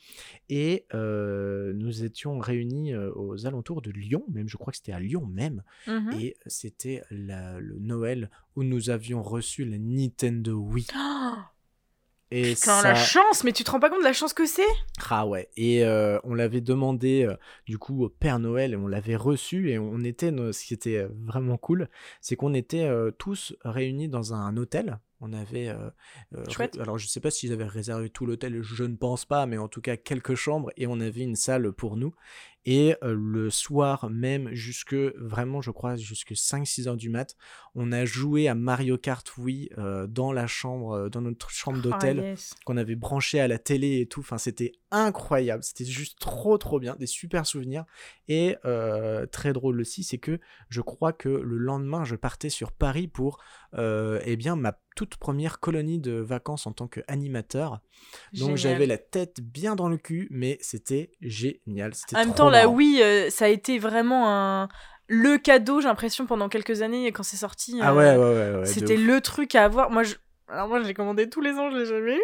[0.48, 5.26] Et nous étions réunis aux alentours de Lyon, même, je crois que c'était à Lyon
[5.26, 5.62] même.
[5.86, 6.12] Mhm.
[6.12, 10.86] Et c'était le Noël où nous avions reçu la Nintendo Wii.
[10.96, 11.27] Oh,
[12.30, 12.88] Et putain, ça...
[12.88, 14.62] la chance, mais tu te rends pas compte de la chance que c'est?
[15.08, 15.48] Ah ouais.
[15.56, 19.70] Et euh, on l'avait demandé euh, du coup au Père Noël et on l'avait reçu
[19.70, 21.88] et on était, ce qui était euh, vraiment cool,
[22.20, 24.98] c'est qu'on était euh, tous réunis dans un hôtel.
[25.20, 25.74] On avait,
[26.48, 26.78] Chouette.
[26.78, 29.66] alors je sais pas s'ils avaient réservé tout l'hôtel, je ne pense pas, mais en
[29.66, 32.14] tout cas quelques chambres et on avait une salle pour nous.
[32.70, 37.34] Et euh, le soir même, jusque vraiment, je crois, jusque 5-6 heures du mat,
[37.74, 42.20] on a joué à Mario Kart Wii euh, dans la chambre, dans notre chambre d'hôtel
[42.20, 42.54] Ah, yes.
[42.66, 44.20] qu'on avait branché à la télé et tout.
[44.20, 45.62] Enfin, c'était incroyable.
[45.62, 46.94] C'était juste trop, trop bien.
[46.96, 47.86] Des super souvenirs.
[48.28, 50.38] Et euh, très drôle aussi, c'est que
[50.68, 53.38] je crois que le lendemain, je partais sur Paris pour
[53.78, 57.78] eh bien, ma toute première colonie de vacances en tant qu'animateur.
[58.32, 61.92] Donc, j'avais la tête bien dans le cul, mais c'était génial.
[62.14, 62.74] En même temps, marrant.
[62.74, 64.68] Wii, euh, ça a été vraiment un...
[65.06, 67.78] le cadeau, j'ai l'impression, pendant quelques années, quand c'est sorti.
[67.80, 68.54] Ah euh, ouais, ouais, ouais.
[68.56, 69.88] ouais, de C'était le truc à avoir.
[69.92, 70.16] Moi, je...
[70.48, 72.22] Alors moi, j'ai commandé tous les ans, je l'ai jamais eu.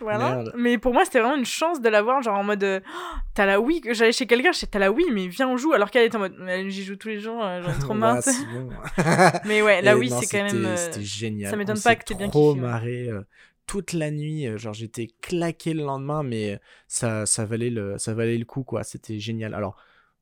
[0.00, 0.34] Voilà.
[0.36, 0.52] Merde.
[0.56, 3.46] Mais pour moi, c'était vraiment une chance de l'avoir, genre en mode, euh, Oh, t'as
[3.46, 5.72] la Wii, que j'allais chez quelqu'un, je sais, t'as la Wii, mais viens on joue,
[5.72, 6.36] alors qu'elle était en mode,
[6.68, 8.16] j'y joue tous les jours, euh, j'en ai trop marre.
[8.26, 8.70] Ouais, bon.
[9.46, 10.64] mais ouais, la Et Wii, c'est quand même.
[10.64, 11.50] euh, C'était génial.
[11.50, 12.68] ça m'étonne On pas que t'aies bien trop kiffé, ouais.
[12.70, 13.22] marré euh,
[13.66, 14.46] toute la nuit.
[14.46, 18.64] euh, Genre, j'étais claqué le lendemain, mais ça, ça, valait le, ça valait le coup,
[18.64, 18.82] quoi.
[18.84, 19.54] C'était génial.
[19.54, 19.76] Alors,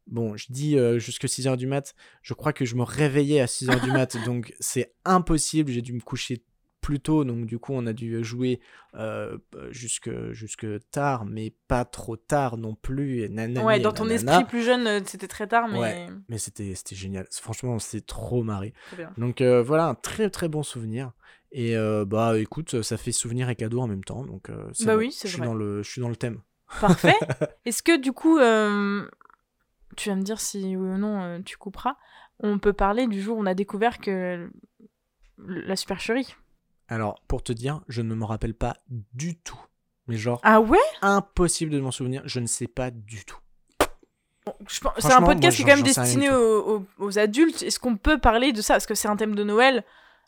[0.07, 1.95] bon, je dis euh, jusque 6h du mat.
[2.23, 5.71] Je crois que je me réveillais à 6h du mat, donc c'est impossible.
[5.73, 6.43] J'ai dû me coucher
[6.81, 8.61] plus tôt, donc du coup, on a dû jouer
[8.95, 9.37] euh,
[9.71, 13.23] jusque, jusque tard, mais pas trop tard non plus.
[13.23, 15.79] Et nanani Ouais, et dans ton esprit plus jeune, c'était très tard, mais.
[15.79, 16.07] Ouais.
[16.29, 17.27] Mais c'était génial.
[17.31, 18.73] Franchement, on s'est trop marré.
[19.17, 21.13] Donc euh, voilà, un très très bon souvenir.
[21.51, 24.25] Et euh, bah écoute, ça fait souvenir et cadeau en même temps.
[24.25, 24.99] Donc Bah bon.
[24.99, 25.47] oui, c'est je suis vrai.
[25.47, 26.41] dans le je suis dans le thème.
[26.81, 27.15] Parfait.
[27.65, 28.37] Est-ce que du coup,
[29.97, 31.97] tu vas me dire si oui ou non tu couperas,
[32.41, 34.51] on peut parler du jour où on a découvert que
[35.39, 36.35] la supercherie.
[36.89, 39.61] Alors pour te dire, je ne me rappelle pas du tout.
[40.07, 40.79] Mais genre Ah ouais?
[41.03, 43.39] impossible de m'en souvenir, je ne sais pas du tout.
[44.69, 47.63] C'est un podcast qui est quand même destiné aux, aux- aux adultes.
[47.63, 48.75] Est-ce qu'on peut parler de ça?
[48.75, 49.85] Parce que c'est un thème de Noël.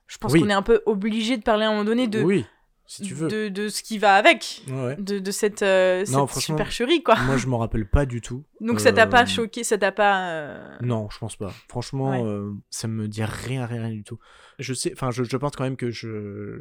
[0.06, 0.40] Je pense Oui.
[0.42, 2.44] qu'on est un peu obligé de parler à un moment donné de, Oui,
[2.92, 3.28] si tu veux.
[3.28, 4.62] de, de ce qui va avec.
[4.68, 4.96] Ouais, ouais.
[4.96, 7.16] De, de cette, euh, Non, cette franchement, supercherie, quoi.
[7.26, 8.44] Moi je m'en rappelle pas du tout.
[8.60, 10.30] Donc ça t'a pas Euh, choqué, ça t'a pas...
[10.30, 11.52] euh, Non, je pense pas.
[11.68, 12.42] Franchement, Ouais.
[12.70, 14.18] ça me dit rien, rien, rien du tout.
[14.58, 16.60] Je sais, enfin, je, je pense quand même que je,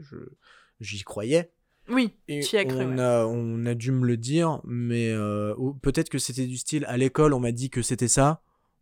[0.79, 1.51] j'y croyais.
[1.89, 2.77] Oui, Et tu y as cru.
[2.79, 5.11] on, a, on a dû me le dire, mais
[5.81, 8.41] peut-être que c'était du style à l'école, on m'a dit que c'était ça.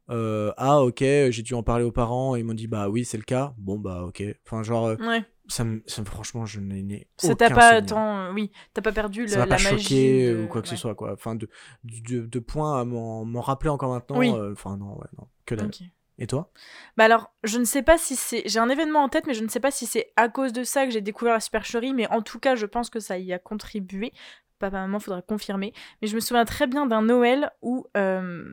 [0.10, 3.06] Euh, ah, ok, j'ai dû en parler aux parents, et ils m'ont dit, bah oui,
[3.06, 3.54] c'est le cas.
[3.58, 4.24] Bon, bah ok.
[4.45, 5.24] Enfin, genre, euh, Ouais.
[5.48, 8.34] Ça me, ça me- franchement, je n'ai Ça t'a pas tant...
[8.34, 10.95] Oui, t'as pas perdu Ça la pas magie choqué de- ou quoi que ce soit,
[10.95, 11.14] quoi.
[11.14, 11.50] Enfin, de,
[11.84, 14.18] de, de point à m'en m'en rappeler encore maintenant.
[14.18, 14.32] Oui.
[14.32, 15.28] euh, Enfin, non, ouais, non.
[15.45, 15.72] Que dalle.
[16.20, 16.52] Et toi?
[16.98, 18.41] Bah alors, je ne sais pas si c'est.
[18.48, 20.64] J'ai un événement en tête, mais je ne sais pas si c'est à cause de
[20.64, 23.34] ça que j'ai découvert la supercherie, mais en tout cas, je pense que ça y
[23.34, 24.14] a contribué.
[24.58, 25.74] Papa, maman, faudra confirmer.
[26.02, 28.52] Mais je me souviens très bien d'un Noël où euh,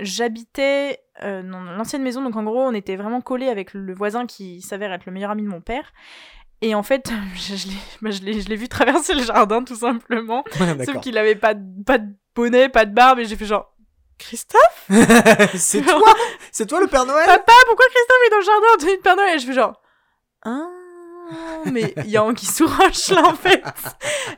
[0.00, 4.26] j'habitais euh, dans l'ancienne maison, donc en gros, on était vraiment collés avec le voisin
[4.26, 5.92] qui s'avère être le meilleur ami de mon père.
[6.62, 10.44] Et en fait, je, je l'ai- bah, je l'ai vu traverser le jardin tout simplement.
[10.84, 13.74] Sauf qu'il avait pas de, pas de bonnet, pas de barbe, et j'ai fait genre.
[14.18, 14.86] Christophe?
[15.54, 16.14] C'est toi
[16.52, 17.24] C'est toi le Père Noël?
[17.24, 19.36] Papa, pourquoi Christophe est dans le jardin en tenue de Père Noël?
[19.36, 19.80] Et je fais genre.
[20.44, 20.68] Ah,
[21.72, 23.62] mais il y a Anguille sous roche là en fait.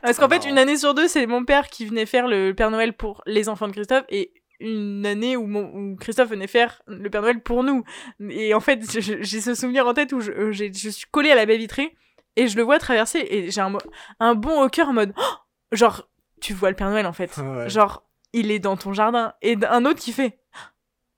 [0.01, 2.71] Parce qu'en fait, une année sur deux, c'est mon père qui venait faire le Père
[2.71, 4.31] Noël pour les enfants de Christophe et
[4.63, 7.83] une année où, mon, où Christophe venait faire le Père Noël pour nous.
[8.29, 11.35] Et en fait, j'ai ce souvenir en tête où je, euh, je suis collée à
[11.35, 11.95] la baie vitrée
[12.35, 13.73] et je le vois traverser et j'ai un,
[14.19, 15.13] un bon au cœur en mode.
[15.17, 16.07] Oh genre,
[16.41, 17.35] tu vois le Père Noël en fait.
[17.37, 17.69] Ouais.
[17.69, 18.03] Genre,
[18.33, 19.33] il est dans ton jardin.
[19.41, 20.39] Et un autre qui fait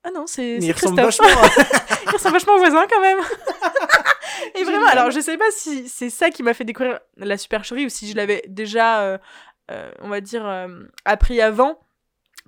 [0.04, 1.26] Ah non, c'est il ressemble vachement.
[2.04, 3.18] il ressemble vachement au voisin quand même.
[4.54, 7.86] Et vraiment, alors je sais pas si c'est ça qui m'a fait découvrir la supercherie
[7.86, 9.18] ou si je l'avais déjà, euh,
[9.70, 11.78] euh, on va dire, euh, appris avant.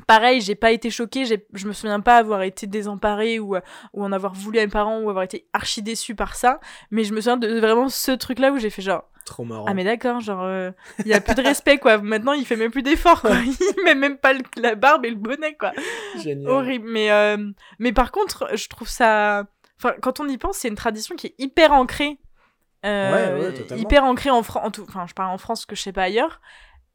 [0.07, 3.61] Pareil, j'ai pas été choquée, je me souviens pas avoir été désemparée ou, euh,
[3.93, 7.05] ou en avoir voulu à mes parents ou avoir été archi déçue par ça, mais
[7.05, 9.67] je me souviens de vraiment ce truc-là où j'ai fait genre, Trop marrant.
[9.69, 10.49] ah mais d'accord, genre,
[11.01, 13.37] il y a plus de respect quoi, maintenant il fait même plus d'efforts quoi,
[13.77, 15.73] il met même pas le- la barbe et le bonnet quoi
[16.17, 16.49] Génial.
[16.51, 16.89] horrible.
[16.89, 17.37] Mais, euh,
[17.79, 19.45] mais par contre, je trouve ça.
[19.81, 22.19] Enfin, quand on y pense, c'est une tradition qui est hyper ancrée.
[22.87, 23.83] Euh, Ouais, ouais, totalement.
[23.83, 24.79] hyper ancrée en France.
[24.89, 26.41] Enfin, je parle en France, que je sais pas ailleurs.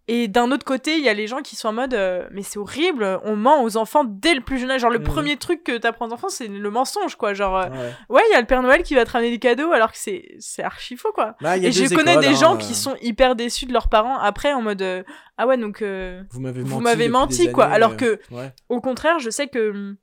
[0.09, 2.41] Et d'un autre côté, il y a les gens qui sont en mode euh, mais
[2.43, 4.81] c'est horrible, on ment aux enfants dès le plus jeune âge.
[4.81, 5.05] Genre le Mhm.
[5.05, 7.33] premier truc que t'apprends aux enfants, c'est le mensonge quoi.
[7.33, 7.91] Genre euh, Ouais.
[8.09, 9.97] ouais, il y a le Père Noël qui va te ramener des cadeaux alors que
[9.97, 11.35] c'est c'est archi faux quoi.
[11.41, 13.87] Bah, Et je connais écoles, des hein, gens euh, qui sont hyper déçus de leurs
[13.87, 15.03] parents après en mode euh,
[15.37, 17.49] ah ouais donc euh, Vous m'avez vous menti.
[17.53, 18.51] quoi, années, alors euh, que- Ouais.
[18.69, 19.95] au contraire, je sais que hum,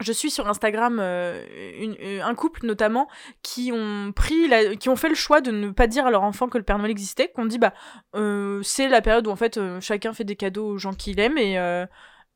[0.00, 1.44] je suis sur Instagram euh,
[2.02, 3.08] euh, un couple notamment
[3.42, 6.22] qui ont pris la- qui ont fait le choix de ne pas dire à leur
[6.22, 7.72] enfant que le Père Noël existait, qu'on dit bah
[8.14, 11.38] euh, c'est la période où en fait chacun fait des cadeaux aux gens qu'il aime
[11.38, 11.54] et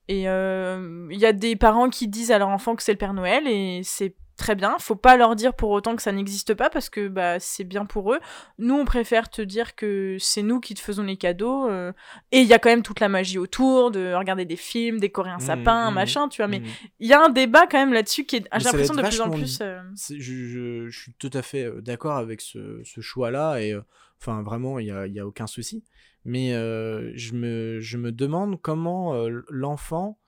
[0.08, 3.14] et il y a des parents qui disent à leur enfant que c'est le Père
[3.14, 4.76] Noël et c'est très bien.
[4.80, 7.86] Faut pas leur dire pour autant que ça n'existe pas parce que bah c'est bien
[7.86, 8.18] pour eux.
[8.59, 11.93] Nous on préfère te dire que c'est nous qui te faisons les cadeaux euh,
[12.32, 15.30] et il y a quand même toute la magie autour de regarder des films, décorer
[15.30, 15.95] un Mhm, sapin, mhm.
[15.95, 16.49] machin, tu vois.
[16.49, 16.64] Mais Mm.
[17.01, 19.30] il y a un débat quand même là-dessus qui est j'ai l'impression de plus en
[19.30, 19.59] plus.
[19.61, 19.80] euh,
[20.11, 23.82] Je, je- je suis tout à fait euh, d'accord avec ce, ce choix-là et euh,
[24.20, 25.84] enfin vraiment il y a, y a aucun souci.
[26.24, 29.14] Mais je, me, je me demande comment
[29.49, 30.18] l'enfant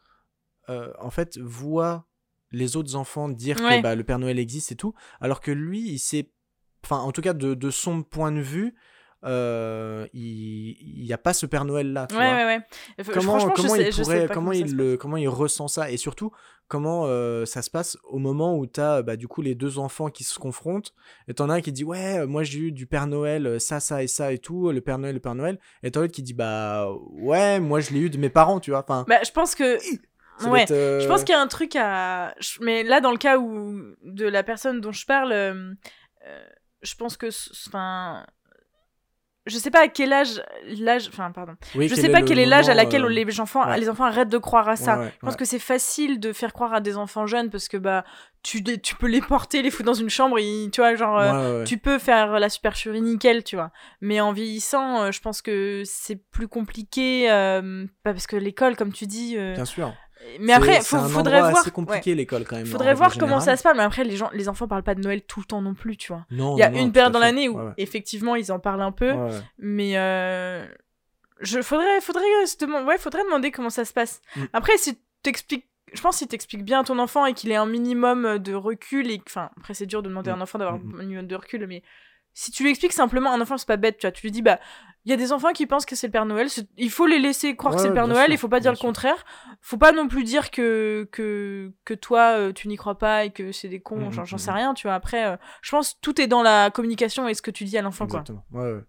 [0.68, 2.06] en fait voit
[2.53, 3.78] les autres enfants dire Ouais.
[3.78, 6.30] que bah, le Père Noël existe et tout, alors que lui il sait,
[6.84, 8.74] enfin en tout cas de, de son point de vue,
[9.24, 12.07] euh, il n'y a pas ce Père Noël là.
[12.09, 12.34] tu Ouais, vois.
[12.44, 12.44] ouais,
[12.98, 13.05] ouais.
[13.14, 16.32] Comment, comment il sais pourrait, comment, il le, comment il ressent ça et surtout
[16.68, 19.78] comment euh, ça se passe au moment où tu as bah, du coup les deux
[19.78, 20.92] enfants qui se confrontent
[21.28, 23.78] et t'en as un qui dit ouais euh, moi j'ai eu du Père Noël ça
[23.78, 26.22] ça et ça et tout le Père Noël le Père Noël et t'as l'autre qui
[26.22, 29.30] dit bah ouais moi je l'ai eu de mes parents tu vois enfin Bah, je
[29.30, 29.76] pense que
[30.38, 30.62] ça ouais.
[30.62, 32.34] être, euh, Je pense qu'il y a un truc à.
[32.60, 35.72] Mais là, dans le cas où de la personne dont je parle, euh,
[36.26, 36.44] euh,
[36.82, 37.28] je pense que.
[37.66, 38.26] Enfin.
[39.44, 40.40] Je sais pas à quel âge.
[40.78, 41.54] l'âge Enfin, pardon.
[41.74, 43.76] oui, Je sais pas quel est l'âge à laquelle euh, les, enfants, ouais.
[43.76, 44.98] les enfants arrêtent de croire à ça.
[44.98, 47.66] ouais, ouais, Je pense que c'est facile de faire croire à des enfants jeunes parce
[47.66, 48.04] que bah
[48.44, 51.64] tu, tu peux les porter, les foutre dans une chambre, et, tu vois, genre.
[51.64, 53.72] tu peux faire la supercherie nickel, tu vois.
[54.00, 57.26] Mais en vieillissant, je pense que c'est plus compliqué,
[58.04, 59.36] parce que l'école, comme tu dis.
[59.36, 59.92] bien sûr
[60.40, 61.58] Mais après, faut, un faudrait voir.
[61.58, 62.70] assez compliqué l'école quand même ouais.
[62.70, 63.76] en Faudrait voir comment ça se passe.
[63.76, 65.96] Mais après, les gens, les enfants parlent pas de Noël tout le temps non plus,
[65.96, 66.24] tu vois.
[66.30, 67.72] non Il y a non, une période dans l'année où Ouais, ouais.
[67.76, 69.14] effectivement ils en parlent un peu,
[69.58, 70.66] mais euh,
[71.40, 74.20] je faudrait, faudrait se demander, ouais, faudrait demander comment ça se passe.
[74.36, 74.40] Mm.
[74.52, 77.66] Après, si t'expliques, je pense si t'expliques bien à ton enfant et qu'il ait un
[77.66, 80.42] minimum de recul et, enfin, après c'est dur de demander à un Mm.
[80.42, 80.94] enfant d'avoir mm.
[80.94, 81.82] un minimum de recul, mais
[82.34, 84.42] si tu lui expliques simplement, un enfant c'est pas bête, tu vois, tu lui dis
[84.42, 84.58] bah
[85.04, 87.18] il y a des enfants qui pensent que c'est le Père Noël, il faut les
[87.18, 88.86] laisser croire que c'est le Père Noël, sûr, il faut pas dire le sûr.
[88.86, 89.24] contraire,
[89.60, 93.30] faut pas non plus dire que que que toi euh, tu n'y crois pas et
[93.30, 94.94] que c'est des cons, mm, j'en mm, sais rien, tu vois.
[94.94, 97.76] Après, euh, je pense que tout est dans la communication et ce que tu dis
[97.76, 98.20] à l'enfant, quoi.
[98.20, 98.44] Exactement.
[98.52, 98.80] Ouais, ouais.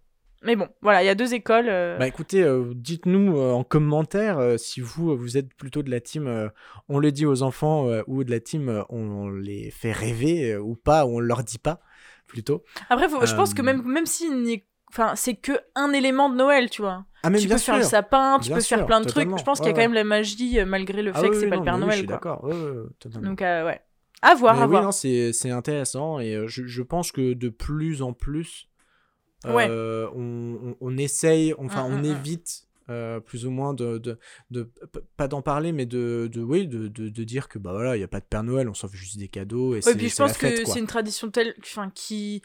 [0.46, 1.70] Mais bon, voilà, il y a deux écoles.
[1.70, 6.02] euh, Bah écoutez, euh, dites-nous euh, en commentaire si vous, vous êtes plutôt de la
[6.02, 6.52] team
[6.90, 10.76] on le dit aux enfants ou de la team euh, on les fait rêver ou
[10.76, 11.80] pas, ou on leur dit pas
[12.34, 12.64] plutôt.
[12.90, 16.30] Après, faut- je pense que euh, même même si n'y- enfin c'est que un élément
[16.30, 17.06] de Noël, tu vois.
[17.24, 17.66] Ah tu peux sûr.
[17.66, 19.32] faire le sapin, tu Bien peux faire plein de totalement.
[19.32, 19.40] trucs.
[19.40, 21.30] Je pense qu'il y a quand même la magie euh, malgré le Ah fait oui,
[21.30, 22.16] que c'est pas non, le Père mais oui, je Noël, suis quoi.
[22.16, 23.22] d'accord.
[23.22, 23.82] Donc euh, ouais,
[24.22, 24.94] à voir, Mais à oui, voir.
[24.94, 28.68] c'est intéressant et je, je pense que de plus en plus,
[29.46, 29.68] Ouais.
[29.70, 32.12] euh, on, on, on essaye, enfin, Mm, on mm, mm.
[32.12, 34.20] évite euh, plus ou moins de, de,
[34.52, 34.72] de-
[35.18, 38.04] pas d'en parler, mais de, de oui, de, de, dire que bah voilà, il y
[38.04, 40.16] a pas de Père Noël, on s'en fait juste des cadeaux et Ouais, puis je
[40.16, 42.42] pense fête, que c'est une tradition telle, enfin qui,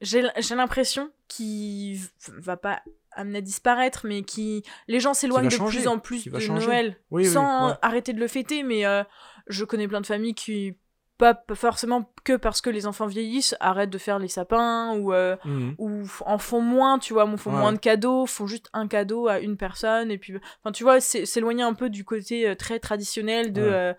[0.00, 0.22] j'ai
[0.54, 5.88] l'impression qui va pas amener à disparaître, mais qui les gens s'éloignent de changer, plus
[5.88, 6.66] en plus de changer.
[6.66, 7.74] Noël Oui, oui, sans ouais.
[7.82, 8.62] arrêter de le fêter.
[8.62, 9.02] Mais euh,
[9.48, 10.76] je connais plein de familles qui
[11.22, 15.36] pas forcément que parce que les enfants vieillissent arrêtent de faire les sapins ou euh,
[15.44, 15.74] Mhm.
[15.78, 17.58] ou en font moins, tu vois, font Ouais.
[17.58, 21.00] moins de cadeaux, font juste un cadeau à une personne, et puis, enfin, tu vois,
[21.00, 23.68] s'éloigner un peu du côté euh, très traditionnel de, Ouais.
[23.72, 23.94] euh,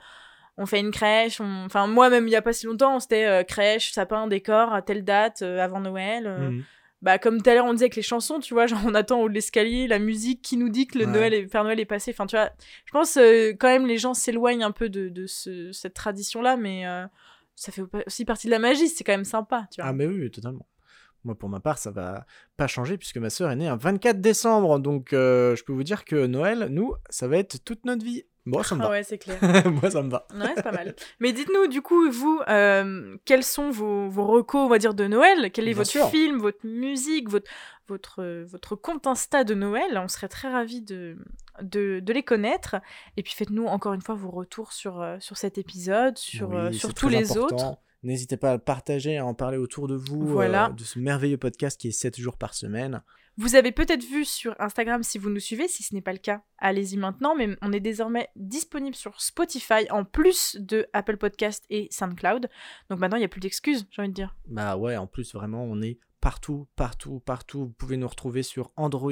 [0.58, 3.26] on fait une crèche, on- enfin, moi, même il y a pas si longtemps, c'était
[3.26, 6.28] euh, crèche, sapin, décor, à telle date, avant Noël.
[6.28, 6.64] Mhm.
[7.04, 9.20] Bah, comme tout à l'heure, on disait avec les chansons, tu vois, genre, on attend
[9.20, 11.12] au haut de l'escalier, la musique qui nous dit que le Ouais.
[11.12, 12.50] Noël est, Père Noël est passé, enfin, tu vois,
[12.86, 16.56] je pense, euh, quand même, les gens s'éloignent un peu de, de ce- cette tradition-là,
[16.56, 17.06] mais euh,
[17.56, 19.90] ça fait aussi partie de la magie, c'est quand même sympa, tu vois.
[19.90, 20.66] Ah mais oui, oui, totalement.
[21.26, 22.26] Moi, pour ma part, ça va
[22.58, 25.84] pas changer puisque ma sœur est née un 24 décembre, donc euh, je peux vous
[25.84, 28.24] dire que Noël, nous, ça va être toute notre vie.
[28.46, 28.90] Bon, ça me Ah va.
[28.92, 29.38] ouais, c'est clair.
[29.72, 30.28] Moi, ça me va.
[30.34, 30.96] Ouais, c'est pas mal.
[31.20, 35.08] Mais dites-nous, du coup, vous, euh, quels sont vos, vos recos, on va dire, de
[35.08, 35.50] Noël?
[35.52, 36.10] Quel est Bien votre sûr.
[36.10, 37.50] film, votre musique, votre,
[37.88, 39.98] votre, votre compte Insta de Noël?
[39.98, 41.16] On serait très ravis de,
[41.62, 42.76] de, de les connaître.
[43.16, 46.56] Et puis faites-nous encore une fois vos retours sur, euh, sur cet épisode, sur, Oui,
[46.58, 47.56] euh, sur tous les important.
[47.70, 47.78] autres.
[48.04, 50.68] N'hésitez pas à le partager, à en parler autour de vous, Voilà.
[50.68, 53.02] euh, de ce merveilleux podcast qui est 7 jours par semaine.
[53.38, 56.20] Vous avez peut-être vu sur Instagram si vous nous suivez, si ce n'est pas le
[56.20, 61.66] cas, allez-y maintenant, mais on est désormais disponible sur Spotify en plus de Apple Podcast
[61.72, 62.48] et SoundCloud.
[62.92, 64.36] Donc maintenant, il n'y a plus d'excuses, j'ai envie de dire.
[64.48, 67.60] Bah ouais, en plus, vraiment, on est partout, partout, partout.
[67.66, 69.12] Vous pouvez nous retrouver sur Android,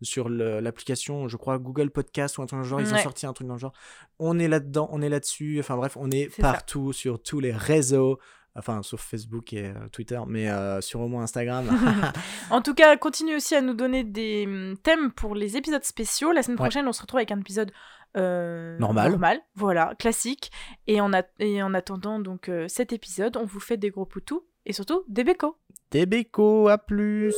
[0.00, 2.80] sur l'application, je crois, Google Podcast ou un truc dans le genre.
[2.80, 3.74] Ils ont sorti un truc dans le genre.
[4.18, 5.58] On est là-dedans, on est là-dessus.
[5.60, 6.40] Enfin bref, on est, ça.
[6.42, 8.18] partout sur tous les réseaux.
[8.58, 11.68] Enfin, sauf Facebook et euh, Twitter, mais euh, sur au moins Instagram.
[12.50, 16.32] En tout cas, continuez aussi à nous donner des hum, thèmes pour les épisodes spéciaux.
[16.32, 16.64] La semaine Ouais.
[16.68, 17.70] prochaine, on se retrouve avec un épisode
[18.16, 19.10] euh, Normal.
[19.10, 20.50] normal, voilà, classique.
[20.86, 24.72] Et a- et en attendant donc cet épisode, on vous fait des gros poutous et
[24.72, 25.56] surtout des bécos.
[25.92, 27.34] Des bécos, à plus.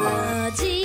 [0.00, 0.84] Lundi,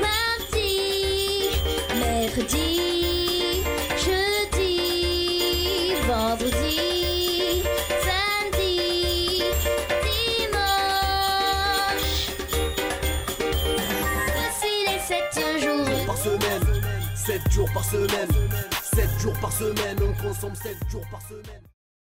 [0.00, 1.50] mardi,
[1.98, 3.62] mercredi,
[3.98, 7.62] jeudi, vendredi,
[8.02, 9.44] samedi,
[10.02, 11.20] dimanche.
[14.34, 16.06] Voici les sept jours.
[16.06, 16.66] Par semaine,
[17.14, 18.28] 7 jours par semaine,
[18.94, 21.71] 7 jours par semaine, on consomme 7 jours par semaine.